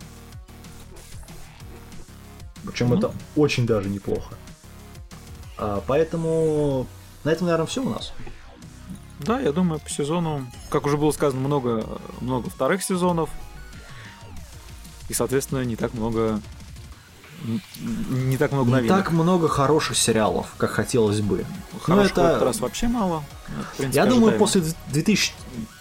[2.67, 2.99] Причем Ну.
[2.99, 4.35] это очень даже неплохо.
[5.57, 6.87] А, поэтому
[7.25, 8.13] на этом, наверное, все у нас.
[9.21, 11.85] Да, я думаю, по сезону, как уже было сказано, много,
[12.21, 13.31] много вторых сезонов.
[15.09, 16.41] И, соответственно, не так много...
[18.11, 18.97] Не так много Не новинок.
[18.99, 21.47] так много хороших сериалов, как хотелось бы.
[21.83, 23.23] Хороших ну, это- в этот раз вообще мало.
[23.77, 24.39] Принципе, Я думаю, ожидаемо.
[24.39, 25.33] после 2000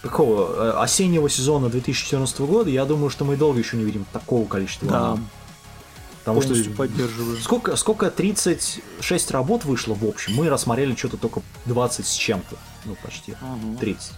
[0.02, 4.46] какого э, осеннего сезона 2014 года, я думаю, что мы долго еще не видим такого
[4.46, 4.88] количества.
[4.88, 5.24] Да, аниме.
[6.34, 7.36] Потому что полностью поддерживаю.
[7.38, 12.56] сколько, сколько 36 работ вышло в общем, мы рассмотрели что-то только 20 с чем-то.
[12.84, 13.34] Ну, почти.
[13.40, 13.78] Ага.
[13.80, 14.12] 30.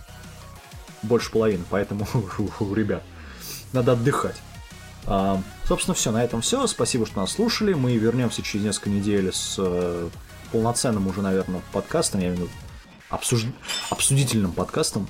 [1.03, 2.07] Больше половины, поэтому,
[2.75, 3.03] ребят,
[3.73, 4.37] надо отдыхать.
[5.07, 6.67] А, собственно, все, на этом все.
[6.67, 7.73] Спасибо, что нас слушали.
[7.73, 10.09] Мы вернемся через несколько недель с э,
[10.53, 12.51] полноценным уже, наверное, подкастом, я имею в виду
[13.11, 13.51] обсуж-
[13.89, 15.09] обсудительным подкастом.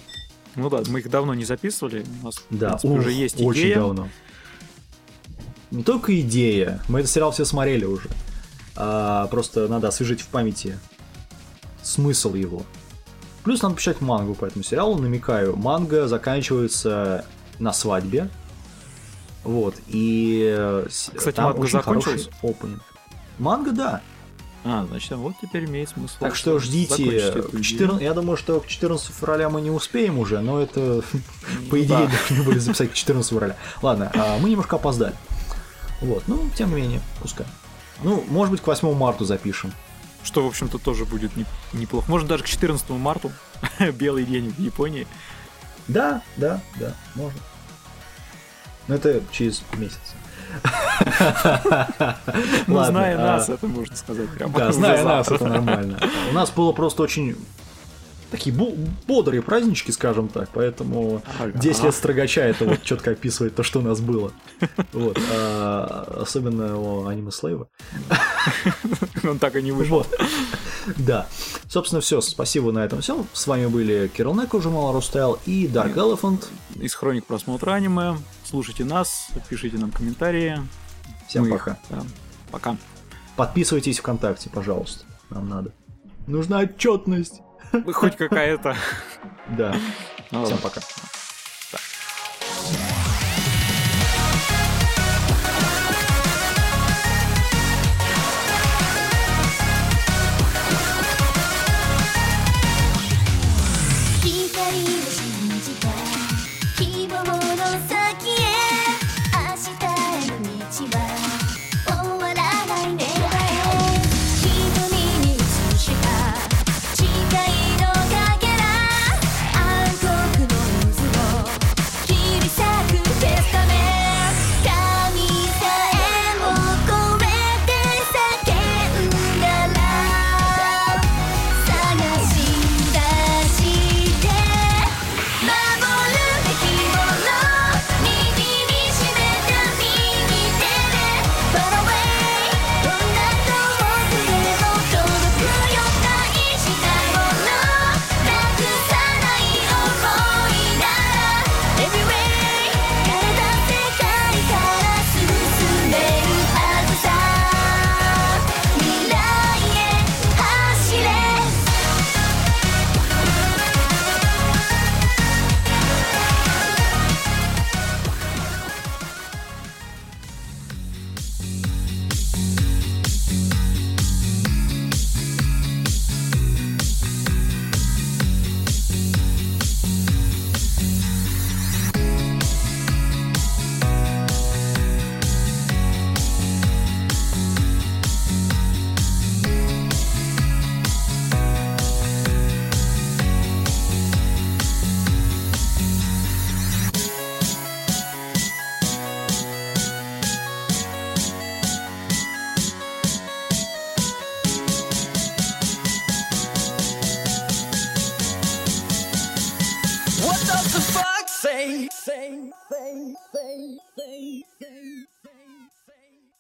[0.55, 2.05] Ну да, мы их давно не записывали.
[2.23, 3.75] У нас, в Да, принципе, уже ух, есть очень идея.
[3.77, 4.09] давно.
[5.71, 8.09] Не только идея, мы этот сериал все смотрели уже.
[8.77, 10.79] А, просто надо освежить в памяти
[11.83, 12.63] смысл его.
[13.45, 15.57] Плюс надо почитать мангу по этому сериалу, намекаю.
[15.57, 17.25] Манга заканчивается
[17.59, 18.29] на свадьбе.
[19.45, 20.55] Вот, и...
[20.55, 22.29] э, Кстати, там манга очень закончилась?
[22.41, 22.83] хороший опенинг.
[23.39, 24.01] Манга, да.
[24.63, 26.17] А, значит, вот теперь имеет смысл.
[26.21, 26.91] Так что ждите.
[26.95, 27.65] закончить эту к идею.
[27.65, 31.03] 14 Я думаю, что к 14 февраля мы не успеем уже, но это,
[31.71, 32.11] по Ну идее, да.
[32.29, 33.57] должны были записать к 14 февраля.
[33.81, 35.15] Ладно, а, мы немножко опоздали.
[36.01, 37.47] Вот, ну, тем не менее, пускай.
[38.03, 39.73] Ну, может быть, к 8 марта запишем.
[40.23, 42.11] Что, в общем-то, тоже будет не- неплохо.
[42.11, 43.31] Может, даже к 14 марта.
[43.95, 45.07] Белый день в Японии.
[45.89, 47.41] Да, да, да, можно.
[48.87, 49.99] Но это через месяц.
[52.67, 54.53] Ну, зная а, нас, это можно сказать прямо.
[54.59, 56.01] Да, зная нас, это нормально.
[56.31, 57.37] У нас было просто очень
[58.31, 58.55] такие
[59.07, 61.59] бодрые празднички, скажем так, поэтому Ага.
[61.59, 64.33] 10 лет строгача это вот четко описывает то, что у нас было.
[64.93, 65.19] Вот.
[65.33, 67.69] а, особенно у аниме Слейва.
[69.25, 69.99] Он так и не вышел.
[69.99, 70.09] Вот.
[70.97, 71.27] Да.
[71.69, 72.21] Собственно, все.
[72.21, 73.25] Спасибо на этом все.
[73.33, 76.47] С вами были Кирилл Неко, журнал Рустайл и Dark Elephant.
[76.77, 78.17] Из хроник просмотра аниме.
[78.45, 80.61] Слушайте нас, пишите нам комментарии.
[81.29, 81.79] Всем Мы их- пока.
[81.91, 82.03] да,
[82.51, 82.77] Пока.
[83.37, 85.05] Подписывайтесь ВКонтакте, пожалуйста.
[85.31, 85.73] Нам надо.
[86.27, 87.41] Нужна отчетность.
[87.93, 88.77] Хоть какая-то.
[89.49, 89.75] Да.
[90.31, 90.81] Ну, Всем пока.